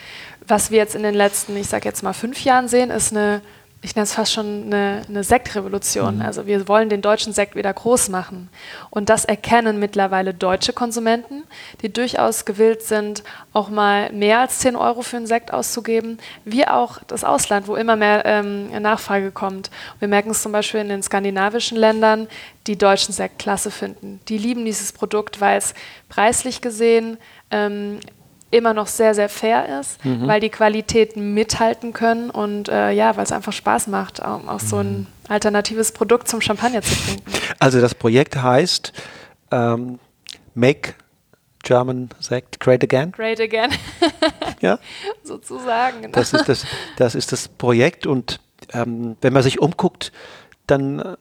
[0.48, 3.42] Was wir jetzt in den letzten, ich sag jetzt mal fünf Jahren sehen, ist eine
[3.86, 6.16] ich nenne es fast schon eine, eine Sektrevolution.
[6.16, 6.22] Mhm.
[6.24, 8.50] Also wir wollen den deutschen Sekt wieder groß machen.
[8.90, 11.44] Und das erkennen mittlerweile deutsche Konsumenten,
[11.84, 13.24] die durchaus gewillt sind,
[13.54, 17.76] auch mal mehr als 10 Euro für einen Sekt auszugeben, wie auch das Ausland, wo
[17.76, 19.70] immer mehr ähm, Nachfrage kommt.
[20.00, 22.28] Wir merken es zum Beispiel in den skandinavischen Ländern,
[22.66, 24.20] die deutschen Sekt klasse finden.
[24.30, 25.76] Die lieben dieses Produkt, weil es
[26.10, 27.18] preislich gesehen
[27.52, 28.00] ähm,
[28.52, 30.28] immer noch sehr, sehr fair ist, mhm.
[30.28, 34.60] weil die Qualitäten mithalten können und äh, ja, weil es einfach Spaß macht, auch, auch
[34.60, 35.08] so ein mhm.
[35.28, 37.24] alternatives Produkt zum Champagner zu trinken.
[37.60, 38.94] Also das Projekt heißt
[39.52, 40.00] ähm,
[40.54, 40.94] Make
[41.64, 43.12] German Sect Great Again.
[43.12, 43.72] Great Again.
[44.62, 44.80] ja.
[45.24, 46.04] Sozusagen.
[46.04, 46.14] Genau.
[46.14, 46.66] Das, ist das,
[46.98, 48.40] das ist das Projekt und
[48.72, 50.12] ähm, wenn man sich umguckt,
[50.68, 51.16] dann äh,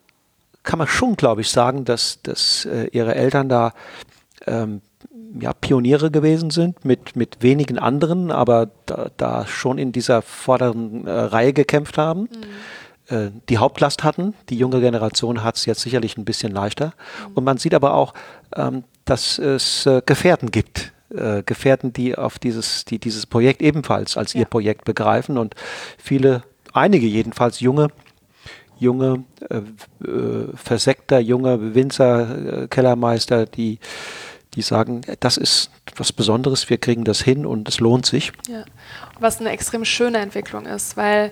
[0.62, 3.72] kann man schon, glaube ich, sagen, dass, dass äh, ihre Eltern da
[4.46, 4.82] ähm,
[5.40, 11.06] ja, Pioniere gewesen sind mit, mit wenigen anderen, aber da, da schon in dieser vorderen
[11.06, 12.22] äh, Reihe gekämpft haben.
[12.22, 13.14] Mhm.
[13.14, 14.34] Äh, die Hauptlast hatten.
[14.48, 16.86] Die junge Generation hat es jetzt sicherlich ein bisschen leichter.
[17.28, 17.32] Mhm.
[17.34, 18.14] Und man sieht aber auch,
[18.56, 20.92] ähm, dass es äh, Gefährten gibt.
[21.14, 24.40] Äh, Gefährten, die auf dieses, die dieses Projekt ebenfalls als ja.
[24.40, 25.54] ihr Projekt begreifen und
[25.98, 27.88] viele, einige jedenfalls junge
[28.78, 29.58] junge, äh,
[30.08, 33.78] äh, Versekter, junge Winzer, äh, Kellermeister, die
[34.54, 38.32] die sagen, das ist was Besonderes, wir kriegen das hin und es lohnt sich.
[38.48, 38.64] Ja.
[39.18, 41.30] Was eine extrem schöne Entwicklung ist, weil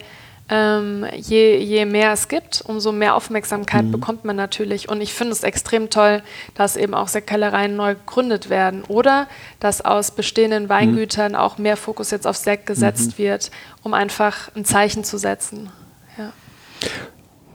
[0.49, 3.93] ähm, je, je mehr es gibt, umso mehr Aufmerksamkeit mhm.
[3.93, 4.89] bekommt man natürlich.
[4.89, 6.23] Und ich finde es extrem toll,
[6.55, 9.29] dass eben auch Sektkellereien neu gegründet werden oder
[9.61, 11.39] dass aus bestehenden Weingütern mhm.
[11.39, 13.23] auch mehr Fokus jetzt auf Sekt gesetzt mhm.
[13.23, 13.51] wird,
[13.83, 15.71] um einfach ein Zeichen zu setzen.
[16.19, 16.33] Ja.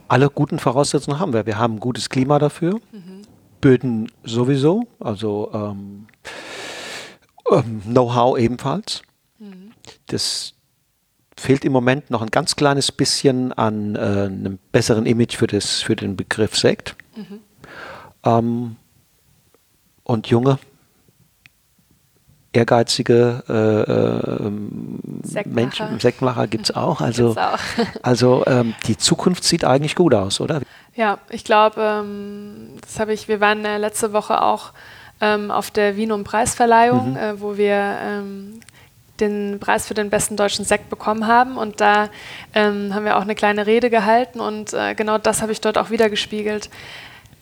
[0.08, 1.46] Alle guten Voraussetzungen haben wir.
[1.46, 2.80] Wir haben ein gutes Klima dafür.
[2.90, 3.17] Mhm.
[3.60, 6.06] Böden sowieso, also ähm,
[7.50, 9.02] ähm, Know-how ebenfalls.
[9.38, 9.72] Mhm.
[10.06, 10.54] Das
[11.36, 15.82] fehlt im Moment noch ein ganz kleines bisschen an äh, einem besseren Image für, das,
[15.82, 16.96] für den Begriff Sekt.
[17.16, 17.40] Mhm.
[18.24, 18.76] Ähm,
[20.02, 20.58] und junge,
[22.52, 24.50] ehrgeizige äh, äh,
[25.22, 25.54] Sektmacher.
[25.54, 27.00] Menschen, Sektmacher gibt es auch.
[27.00, 27.58] Also, auch.
[28.02, 30.60] also ähm, die Zukunft sieht eigentlich gut aus, oder?
[30.94, 34.72] Ja, ich glaube, ähm, das habe ich, wir waren äh, letzte Woche auch
[35.20, 37.16] ähm, auf der Vinum Preisverleihung, mhm.
[37.16, 38.60] äh, wo wir ähm,
[39.20, 41.58] den Preis für den besten deutschen Sekt bekommen haben.
[41.58, 42.08] Und da
[42.54, 45.76] ähm, haben wir auch eine kleine Rede gehalten und äh, genau das habe ich dort
[45.76, 46.70] auch wieder gespiegelt.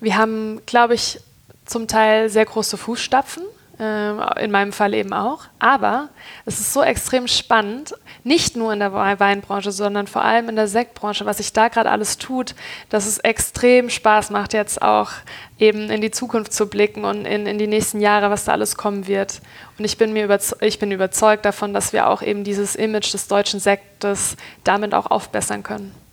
[0.01, 1.21] Wir haben, glaube ich,
[1.65, 3.43] zum Teil sehr große Fußstapfen
[3.79, 5.45] in meinem Fall eben auch.
[5.59, 6.09] Aber
[6.47, 10.69] es ist so extrem spannend, nicht nur in der Weinbranche, sondern vor allem in der
[10.69, 12.55] Sektbranche, was sich da gerade alles tut,
[12.89, 15.11] dass es extrem Spaß macht, jetzt auch
[15.59, 18.77] eben in die Zukunft zu blicken und in, in die nächsten Jahre, was da alles
[18.77, 19.43] kommen wird.
[19.79, 23.29] Und ich bin, mir ich bin überzeugt davon, dass wir auch eben dieses Image des
[23.29, 26.06] deutschen Sektes damit auch aufbessern können.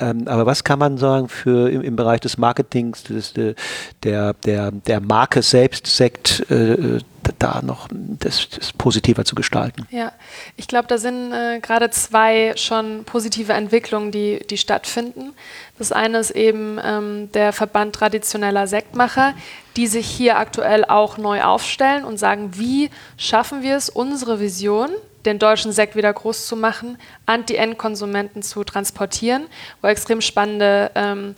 [0.00, 3.34] Ähm, aber was kann man sagen für im, im Bereich des Marketings, des,
[4.02, 7.00] der, der, der Marke selbst, Sekt, äh,
[7.38, 9.86] da noch das, das, positiver zu gestalten?
[9.90, 10.12] Ja,
[10.56, 15.32] ich glaube, da sind äh, gerade zwei schon positive Entwicklungen, die, die stattfinden.
[15.78, 19.34] Das eine ist eben ähm, der Verband traditioneller Sektmacher,
[19.76, 24.90] die sich hier aktuell auch neu aufstellen und sagen, wie schaffen wir es, unsere Vision,
[25.24, 29.46] den deutschen Sekt wieder groß zu machen, an die Endkonsumenten zu transportieren,
[29.80, 31.34] wo extrem spannende ähm,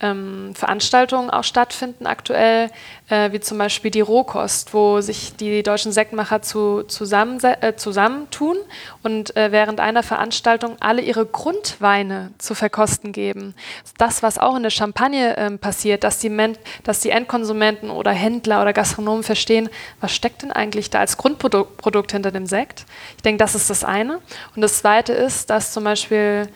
[0.00, 2.70] ähm, Veranstaltungen auch stattfinden aktuell,
[3.08, 8.56] äh, wie zum Beispiel die Rohkost, wo sich die deutschen Sektmacher zu, zusammen, äh, zusammentun
[9.02, 13.54] und äh, während einer Veranstaltung alle ihre Grundweine zu verkosten geben.
[13.96, 18.62] Das, was auch in der Champagne ähm, passiert, dass die, dass die Endkonsumenten oder Händler
[18.62, 19.68] oder Gastronomen verstehen,
[20.00, 22.86] was steckt denn eigentlich da als Grundprodukt hinter dem Sekt.
[23.16, 24.20] Ich denke, das ist das eine.
[24.54, 26.48] Und das zweite ist, dass zum Beispiel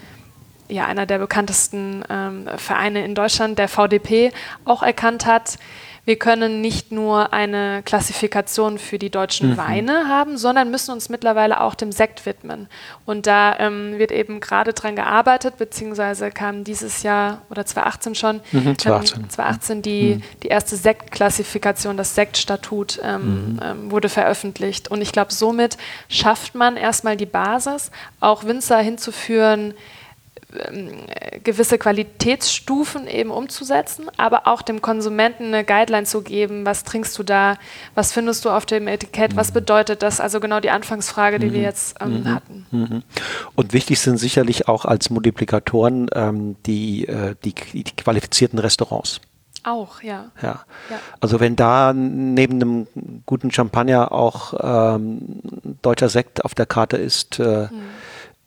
[0.69, 4.33] ja, einer der bekanntesten ähm, Vereine in Deutschland, der VDP,
[4.65, 5.59] auch erkannt hat,
[6.05, 9.57] wir können nicht nur eine Klassifikation für die deutschen mhm.
[9.57, 12.67] Weine haben, sondern müssen uns mittlerweile auch dem Sekt widmen.
[13.07, 18.41] Und da ähm, wird eben gerade dran gearbeitet, beziehungsweise kam dieses Jahr oder 2018 schon,
[18.51, 19.23] mhm, 2018.
[19.23, 20.23] Ähm, 2018 die, mhm.
[20.43, 23.61] die erste Sektklassifikation, das Sektstatut ähm, mhm.
[23.63, 24.89] ähm, wurde veröffentlicht.
[24.89, 25.77] Und ich glaube, somit
[26.09, 29.75] schafft man erstmal die Basis, auch Winzer hinzuführen,
[31.43, 37.23] gewisse Qualitätsstufen eben umzusetzen, aber auch dem Konsumenten eine Guideline zu geben, was trinkst du
[37.23, 37.57] da,
[37.95, 39.55] was findest du auf dem Etikett, was mhm.
[39.55, 40.21] bedeutet das?
[40.21, 41.53] Also genau die Anfangsfrage, die mhm.
[41.55, 42.35] wir jetzt ähm, mhm.
[42.35, 42.67] hatten.
[42.71, 43.03] Mhm.
[43.55, 49.21] Und wichtig sind sicherlich auch als Multiplikatoren ähm, die, äh, die, die qualifizierten Restaurants.
[49.65, 50.33] Auch, ja.
[50.43, 50.65] ja.
[50.91, 50.99] ja.
[51.21, 52.87] Also wenn da neben einem
[53.27, 54.55] guten Champagner auch
[54.97, 55.41] ähm,
[55.83, 57.83] deutscher Sekt auf der Karte ist, äh, mhm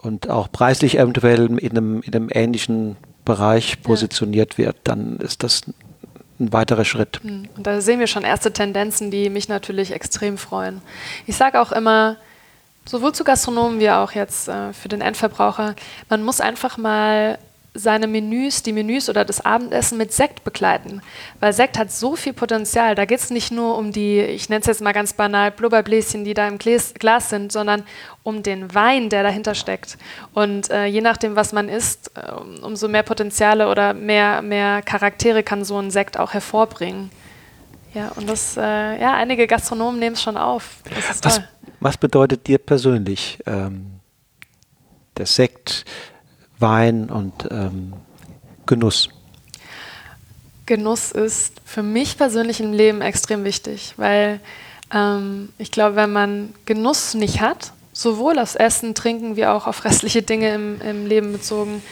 [0.05, 2.95] und auch preislich eventuell in einem, in einem ähnlichen
[3.25, 5.63] Bereich positioniert wird, dann ist das
[6.39, 7.19] ein weiterer Schritt.
[7.23, 7.49] Hm.
[7.55, 10.81] Und da sehen wir schon erste Tendenzen, die mich natürlich extrem freuen.
[11.25, 12.17] Ich sage auch immer,
[12.85, 15.75] sowohl zu Gastronomen wie auch jetzt äh, für den Endverbraucher,
[16.09, 17.39] man muss einfach mal
[17.75, 21.01] seine Menüs, die Menüs oder das Abendessen mit Sekt begleiten.
[21.39, 22.95] Weil Sekt hat so viel Potenzial.
[22.95, 26.23] Da geht es nicht nur um die, ich nenne es jetzt mal ganz banal, Blubberbläschen,
[26.23, 27.83] die da im Glas, Glas sind, sondern
[28.23, 29.97] um den Wein, der dahinter steckt.
[30.33, 32.31] Und äh, je nachdem, was man isst, äh,
[32.63, 37.11] umso mehr Potenziale oder mehr, mehr Charaktere kann so ein Sekt auch hervorbringen.
[37.93, 40.81] Ja, und das, äh, ja, einige Gastronomen nehmen es schon auf.
[41.07, 41.41] Was,
[41.79, 43.99] was, bedeutet dir persönlich ähm,
[45.17, 45.85] der Sekt?
[46.59, 47.93] Wein und ähm,
[48.65, 49.09] Genuss?
[50.65, 54.39] Genuss ist für mich persönlich im Leben extrem wichtig, weil
[54.93, 59.85] ähm, ich glaube, wenn man Genuss nicht hat, sowohl aufs Essen, Trinken wie auch auf
[59.85, 61.83] restliche Dinge im, im Leben bezogen,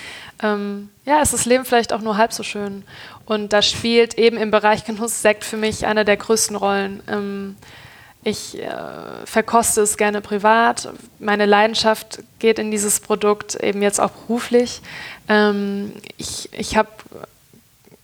[0.41, 2.83] ähm, ja, ist das Leben vielleicht auch nur halb so schön.
[3.25, 7.01] Und da spielt eben im Bereich Genuss Sekt für mich eine der größten Rollen.
[7.07, 7.55] Ähm,
[8.23, 10.89] ich äh, verkoste es gerne privat.
[11.19, 14.81] Meine Leidenschaft geht in dieses Produkt eben jetzt auch beruflich.
[15.27, 16.89] Ähm, ich ich habe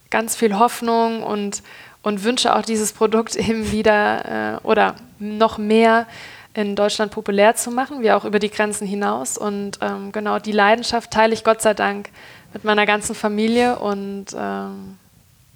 [0.10, 1.64] ganz viel Hoffnung und,
[2.02, 6.08] und wünsche auch dieses Produkt eben wieder äh, oder noch mehr
[6.54, 9.38] in Deutschland populär zu machen, wie auch über die Grenzen hinaus.
[9.38, 12.10] Und ähm, genau die Leidenschaft teile ich Gott sei Dank
[12.54, 14.98] mit meiner ganzen Familie und ähm,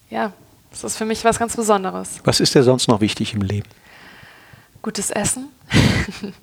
[0.09, 0.31] ja,
[0.69, 2.19] das ist für mich was ganz Besonderes.
[2.23, 3.67] Was ist dir sonst noch wichtig im Leben?
[4.83, 5.47] Gutes Essen,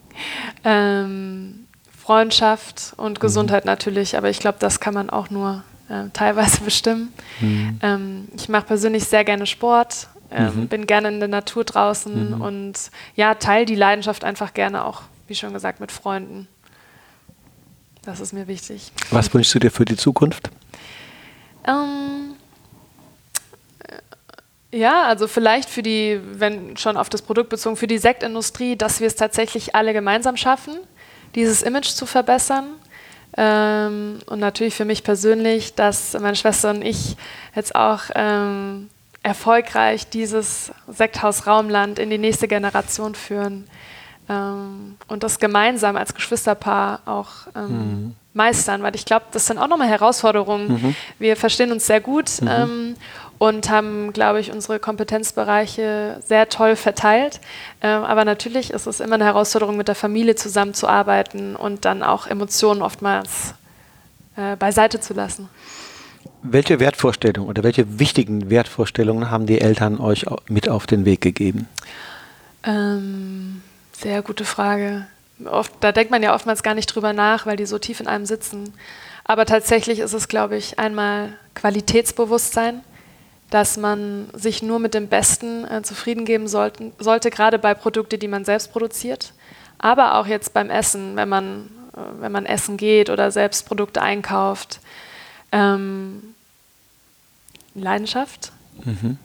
[0.65, 1.67] ähm,
[1.97, 3.21] Freundschaft und mhm.
[3.21, 3.71] Gesundheit mhm.
[3.71, 7.13] natürlich, aber ich glaube, das kann man auch nur äh, teilweise bestimmen.
[7.39, 7.79] Mhm.
[7.83, 10.69] Ähm, ich mache persönlich sehr gerne Sport, ähm, mhm.
[10.69, 12.41] bin gerne in der Natur draußen mhm.
[12.41, 16.49] und ja, teile die Leidenschaft einfach gerne auch, wie schon gesagt, mit Freunden.
[18.03, 18.93] Das ist mir wichtig.
[19.11, 20.51] Was wünschst du dir für die Zukunft?
[21.69, 22.35] Ähm,
[24.73, 29.01] ja, also vielleicht für die, wenn schon auf das Produkt bezogen, für die Sektindustrie, dass
[29.01, 30.79] wir es tatsächlich alle gemeinsam schaffen,
[31.35, 32.67] dieses Image zu verbessern.
[33.37, 37.17] Ähm, und natürlich für mich persönlich, dass meine Schwester und ich
[37.55, 38.91] jetzt auch ähm,
[39.23, 43.69] erfolgreich dieses Sekthaus Raumland in die nächste Generation führen
[44.29, 48.17] ähm, und das gemeinsam als Geschwisterpaar auch ähm, mhm.
[48.33, 50.73] meistern, weil ich glaube, das sind auch nochmal Herausforderungen.
[50.73, 50.97] Mhm.
[51.19, 52.97] Wir verstehen uns sehr gut mhm.
[53.41, 57.41] Und haben, glaube ich, unsere Kompetenzbereiche sehr toll verteilt.
[57.81, 62.27] Ähm, aber natürlich ist es immer eine Herausforderung, mit der Familie zusammenzuarbeiten und dann auch
[62.27, 63.55] Emotionen oftmals
[64.37, 65.49] äh, beiseite zu lassen.
[66.43, 71.67] Welche Wertvorstellungen oder welche wichtigen Wertvorstellungen haben die Eltern euch mit auf den Weg gegeben?
[72.63, 73.63] Ähm,
[73.93, 75.07] sehr gute Frage.
[75.47, 78.07] Oft, da denkt man ja oftmals gar nicht drüber nach, weil die so tief in
[78.07, 78.75] einem sitzen.
[79.25, 82.83] Aber tatsächlich ist es, glaube ich, einmal Qualitätsbewusstsein
[83.51, 88.19] dass man sich nur mit dem Besten äh, zufrieden geben sollten, sollte, gerade bei Produkten,
[88.19, 89.33] die man selbst produziert.
[89.79, 94.03] Aber auch jetzt beim Essen, wenn man, äh, wenn man essen geht oder selbst Produkte
[94.03, 94.81] einkauft.
[95.53, 96.35] Ähm,
[97.75, 98.53] Leidenschaft,
[98.85, 99.19] mhm.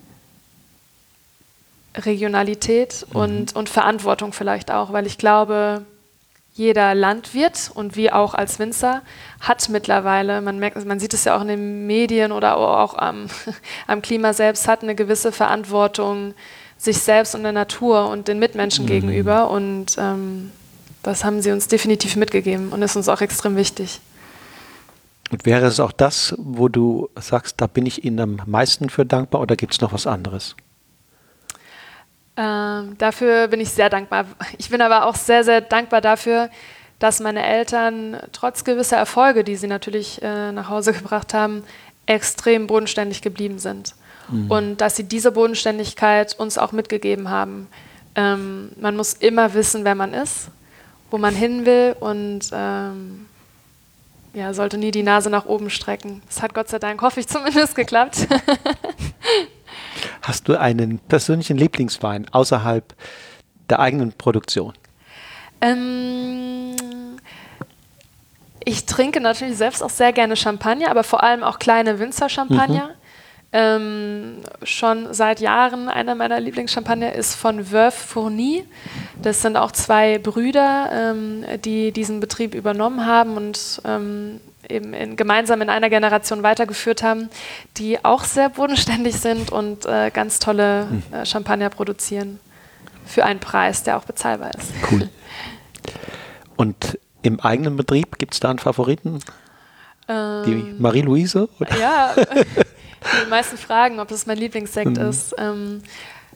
[1.96, 3.16] Regionalität mhm.
[3.16, 5.86] Und, und Verantwortung vielleicht auch, weil ich glaube,
[6.56, 9.02] jeder Landwirt und wir auch als Winzer
[9.42, 13.28] hat mittlerweile, man merkt, man sieht es ja auch in den Medien oder auch am,
[13.88, 16.34] am Klima selbst, hat eine gewisse Verantwortung
[16.78, 18.90] sich selbst und der Natur und den Mitmenschen mhm.
[18.90, 19.50] gegenüber.
[19.50, 20.52] Und ähm,
[21.04, 24.00] das haben sie uns definitiv mitgegeben und ist uns auch extrem wichtig.
[25.32, 29.06] Und wäre es auch das, wo du sagst, da bin ich Ihnen am meisten für
[29.06, 30.56] dankbar oder gibt es noch was anderes?
[32.38, 34.26] Ähm, dafür bin ich sehr dankbar.
[34.58, 36.50] Ich bin aber auch sehr, sehr dankbar dafür,
[37.00, 41.64] dass meine Eltern trotz gewisser Erfolge, die sie natürlich äh, nach Hause gebracht haben,
[42.06, 43.96] extrem bodenständig geblieben sind.
[44.30, 44.52] Mhm.
[44.52, 47.68] Und dass sie diese Bodenständigkeit uns auch mitgegeben haben.
[48.16, 50.50] Ähm, man muss immer wissen, wer man ist,
[51.12, 53.28] wo man hin will und ähm,
[54.34, 56.22] ja, sollte nie die Nase nach oben strecken.
[56.28, 58.28] Das hat Gott sei Dank, hoffe ich zumindest, geklappt.
[60.26, 62.96] Hast du einen persönlichen Lieblingswein außerhalb
[63.70, 64.74] der eigenen Produktion?
[65.62, 66.76] Ähm,
[68.64, 72.88] ich trinke natürlich selbst auch sehr gerne Champagner, aber vor allem auch kleine Winzer-Champagner.
[72.88, 72.96] Mhm.
[73.54, 78.66] Ähm, schon seit Jahren einer meiner Lieblingschampagner ist von Veuve Fourny.
[79.22, 85.16] Das sind auch zwei Brüder, ähm, die diesen Betrieb übernommen haben und ähm, eben in,
[85.16, 87.30] gemeinsam in einer Generation weitergeführt haben,
[87.78, 91.04] die auch sehr bodenständig sind und äh, ganz tolle hm.
[91.12, 92.40] äh, Champagner produzieren
[93.06, 94.72] für einen Preis, der auch bezahlbar ist.
[94.92, 95.10] Cool.
[96.56, 99.20] Und im eigenen Betrieb gibt es da einen Favoriten?
[100.08, 101.50] Ähm, die Marie-Louise?
[101.80, 105.10] Ja, die meisten fragen, ob das mein Lieblingssekt mhm.
[105.10, 105.36] ist.
[105.38, 105.82] Ähm,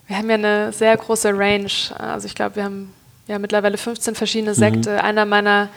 [0.07, 1.71] wir haben ja eine sehr große Range.
[1.97, 2.93] Also ich glaube, wir haben
[3.27, 4.93] ja mittlerweile 15 verschiedene Sekte.
[4.93, 4.99] Mhm.
[4.99, 5.69] Einer meiner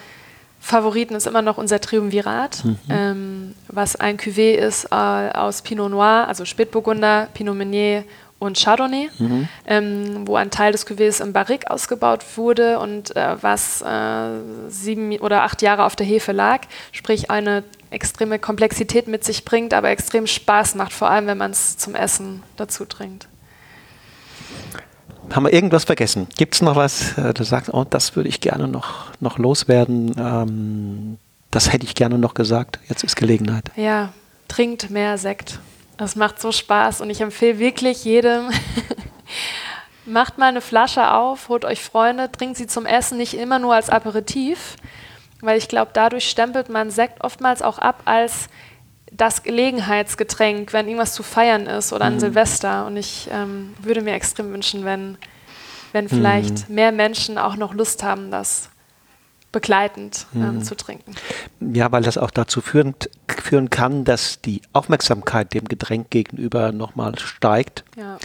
[0.62, 2.78] Favoriten ist immer noch unser Triumvirat, mhm.
[2.88, 8.04] ähm, was ein Cuvée ist äh, aus Pinot Noir, also Spätburgunder, Pinot Meunier
[8.38, 9.48] und Chardonnay, mhm.
[9.66, 14.38] ähm, wo ein Teil des Cuvées im Barrique ausgebaut wurde und äh, was äh,
[14.68, 16.60] sieben oder acht Jahre auf der Hefe lag,
[16.92, 21.50] sprich eine extreme Komplexität mit sich bringt, aber extrem Spaß macht, vor allem wenn man
[21.50, 23.26] es zum Essen dazu trinkt.
[25.32, 26.28] Haben wir irgendwas vergessen?
[26.36, 30.14] Gibt es noch was, äh, du sagst, oh, das würde ich gerne noch, noch loswerden,
[30.18, 31.18] ähm,
[31.50, 33.70] das hätte ich gerne noch gesagt, jetzt ist Gelegenheit.
[33.76, 34.12] Ja,
[34.48, 35.58] trinkt mehr Sekt.
[35.96, 38.50] Das macht so Spaß und ich empfehle wirklich jedem,
[40.06, 43.74] macht mal eine Flasche auf, holt euch Freunde, trinkt sie zum Essen nicht immer nur
[43.74, 44.76] als Aperitif,
[45.40, 48.48] weil ich glaube, dadurch stempelt man Sekt oftmals auch ab als
[49.16, 52.20] das Gelegenheitsgetränk, wenn irgendwas zu feiern ist oder an mhm.
[52.20, 52.86] Silvester.
[52.86, 55.18] Und ich ähm, würde mir extrem wünschen, wenn,
[55.92, 56.74] wenn vielleicht mhm.
[56.74, 58.70] mehr Menschen auch noch Lust haben, das
[59.52, 60.64] begleitend ähm, mhm.
[60.64, 61.14] zu trinken.
[61.60, 62.94] Ja, weil das auch dazu führen,
[63.28, 67.84] führen kann, dass die Aufmerksamkeit dem Getränk gegenüber nochmal steigt.
[67.96, 68.16] Ja.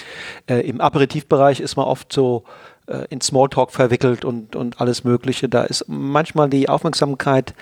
[0.47, 2.45] Äh, Im Aperitivbereich ist man oft so
[2.87, 5.49] äh, in Smalltalk verwickelt und, und alles Mögliche.
[5.49, 7.53] Da ist manchmal die Aufmerksamkeit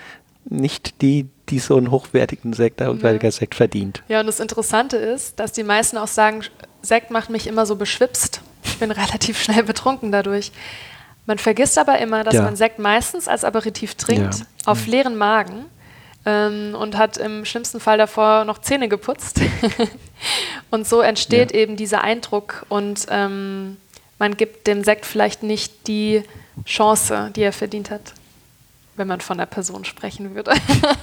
[0.48, 3.32] nicht die, die so einen hochwertigen Sekt, ein hochwertiger ja.
[3.32, 4.02] Sekt verdient.
[4.08, 6.42] Ja, und das Interessante ist, dass die meisten auch sagen,
[6.82, 8.40] Sekt macht mich immer so beschwipst.
[8.64, 10.52] Ich bin relativ schnell betrunken dadurch.
[11.26, 12.42] Man vergisst aber immer, dass ja.
[12.42, 14.46] man Sekt meistens als Aperitif trinkt, ja.
[14.64, 14.92] auf mhm.
[14.92, 15.66] leeren Magen
[16.24, 19.40] ähm, und hat im schlimmsten Fall davor noch Zähne geputzt.
[20.70, 23.76] und so entsteht eben dieser Eindruck und ähm,
[24.18, 26.22] man gibt dem Sekt vielleicht nicht die
[26.64, 28.14] Chance, die er verdient hat,
[28.96, 30.52] wenn man von der Person sprechen würde.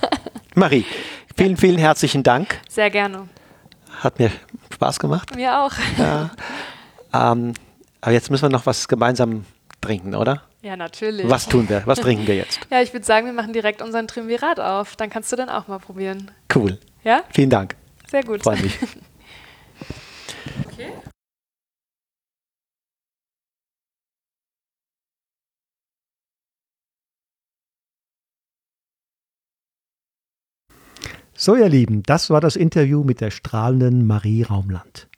[0.56, 0.86] Marie,
[1.36, 2.60] vielen, vielen herzlichen Dank.
[2.70, 3.28] Sehr gerne.
[4.00, 4.32] Hat mir
[4.74, 5.36] Spaß gemacht.
[5.36, 5.74] Mir auch.
[5.98, 6.32] Ja.
[7.14, 7.54] Ähm,
[8.02, 9.46] aber jetzt müssen wir noch was gemeinsam
[9.82, 10.44] trinken, oder?
[10.62, 11.30] Ja, natürlich.
[11.30, 11.84] Was tun wir?
[11.86, 12.60] Was trinken wir jetzt?
[12.72, 14.96] ja, ich würde sagen, wir machen direkt unseren Triumvirat auf.
[14.96, 16.32] Dann kannst du dann auch mal probieren.
[16.54, 16.80] Cool.
[17.04, 17.24] Ja?
[17.32, 17.76] Vielen Dank.
[18.10, 18.44] Sehr gut.
[18.44, 18.78] Freue mich.
[31.46, 35.10] So, ihr Lieben, das war das Interview mit der strahlenden Marie Raumland.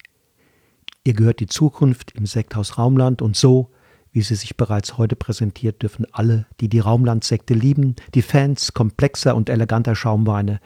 [1.04, 3.70] Ihr gehört die Zukunft im Sekthaus Raumland und so
[4.12, 9.36] wie sie sich bereits heute präsentiert, dürfen alle, die die Raumlandsekte lieben, die Fans komplexer
[9.36, 10.62] und eleganter Schaumweine,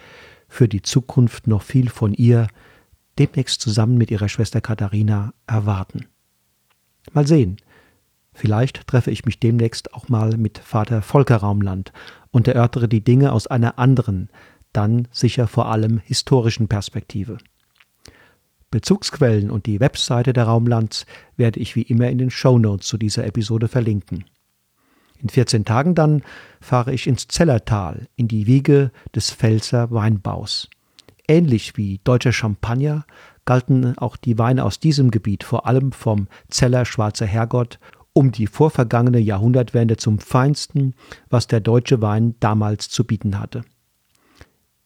[0.47, 2.47] für die Zukunft noch viel von ihr,
[3.17, 6.05] demnächst zusammen mit ihrer Schwester Katharina, erwarten.
[7.11, 7.57] Mal sehen.
[8.31, 11.91] Vielleicht treffe ich mich demnächst auch mal mit Vater Volker Raumland
[12.31, 14.29] und erörtere die Dinge aus einer anderen,
[14.73, 17.37] dann sicher vor allem historischen Perspektive.
[18.71, 21.05] Bezugsquellen und die Webseite der Raumlands
[21.37, 24.25] werde ich wie immer in den Shownotes zu dieser Episode verlinken.
[25.21, 26.23] In 14 Tagen dann
[26.61, 30.69] fahre ich ins Zellertal, in die Wiege des Pfälzer Weinbaus.
[31.27, 33.05] Ähnlich wie deutscher Champagner
[33.45, 37.79] galten auch die Weine aus diesem Gebiet vor allem vom Zeller Schwarzer Herrgott
[38.13, 40.95] um die vorvergangene Jahrhundertwende zum feinsten,
[41.29, 43.63] was der deutsche Wein damals zu bieten hatte.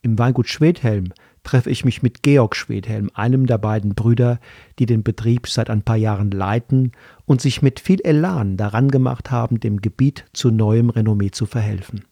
[0.03, 4.41] Im Weingut Schwedhelm treffe ich mich mit Georg Schwedhelm, einem der beiden Brüder,
[4.77, 6.91] die den Betrieb seit ein paar Jahren leiten
[7.25, 12.03] und sich mit viel Elan daran gemacht haben, dem Gebiet zu neuem Renommee zu verhelfen.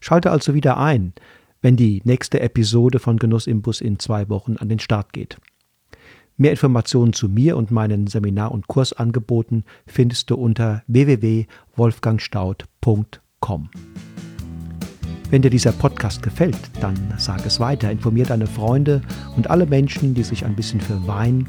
[0.00, 1.12] Schalte also wieder ein,
[1.60, 5.38] wenn die nächste Episode von Genussimpuls in zwei Wochen an den Start geht.
[6.36, 13.70] Mehr Informationen zu mir und meinen Seminar- und Kursangeboten findest du unter www.wolfgangstaud.com.
[15.32, 19.00] Wenn dir dieser Podcast gefällt, dann sag es weiter, informier deine Freunde
[19.34, 21.48] und alle Menschen, die sich ein bisschen für Wein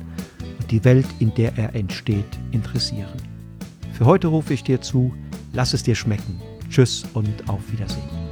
[0.58, 3.12] und die Welt, in der er entsteht, interessieren.
[3.92, 5.14] Für heute rufe ich dir zu,
[5.52, 6.42] lass es dir schmecken.
[6.70, 8.22] Tschüss und auf Wiedersehen.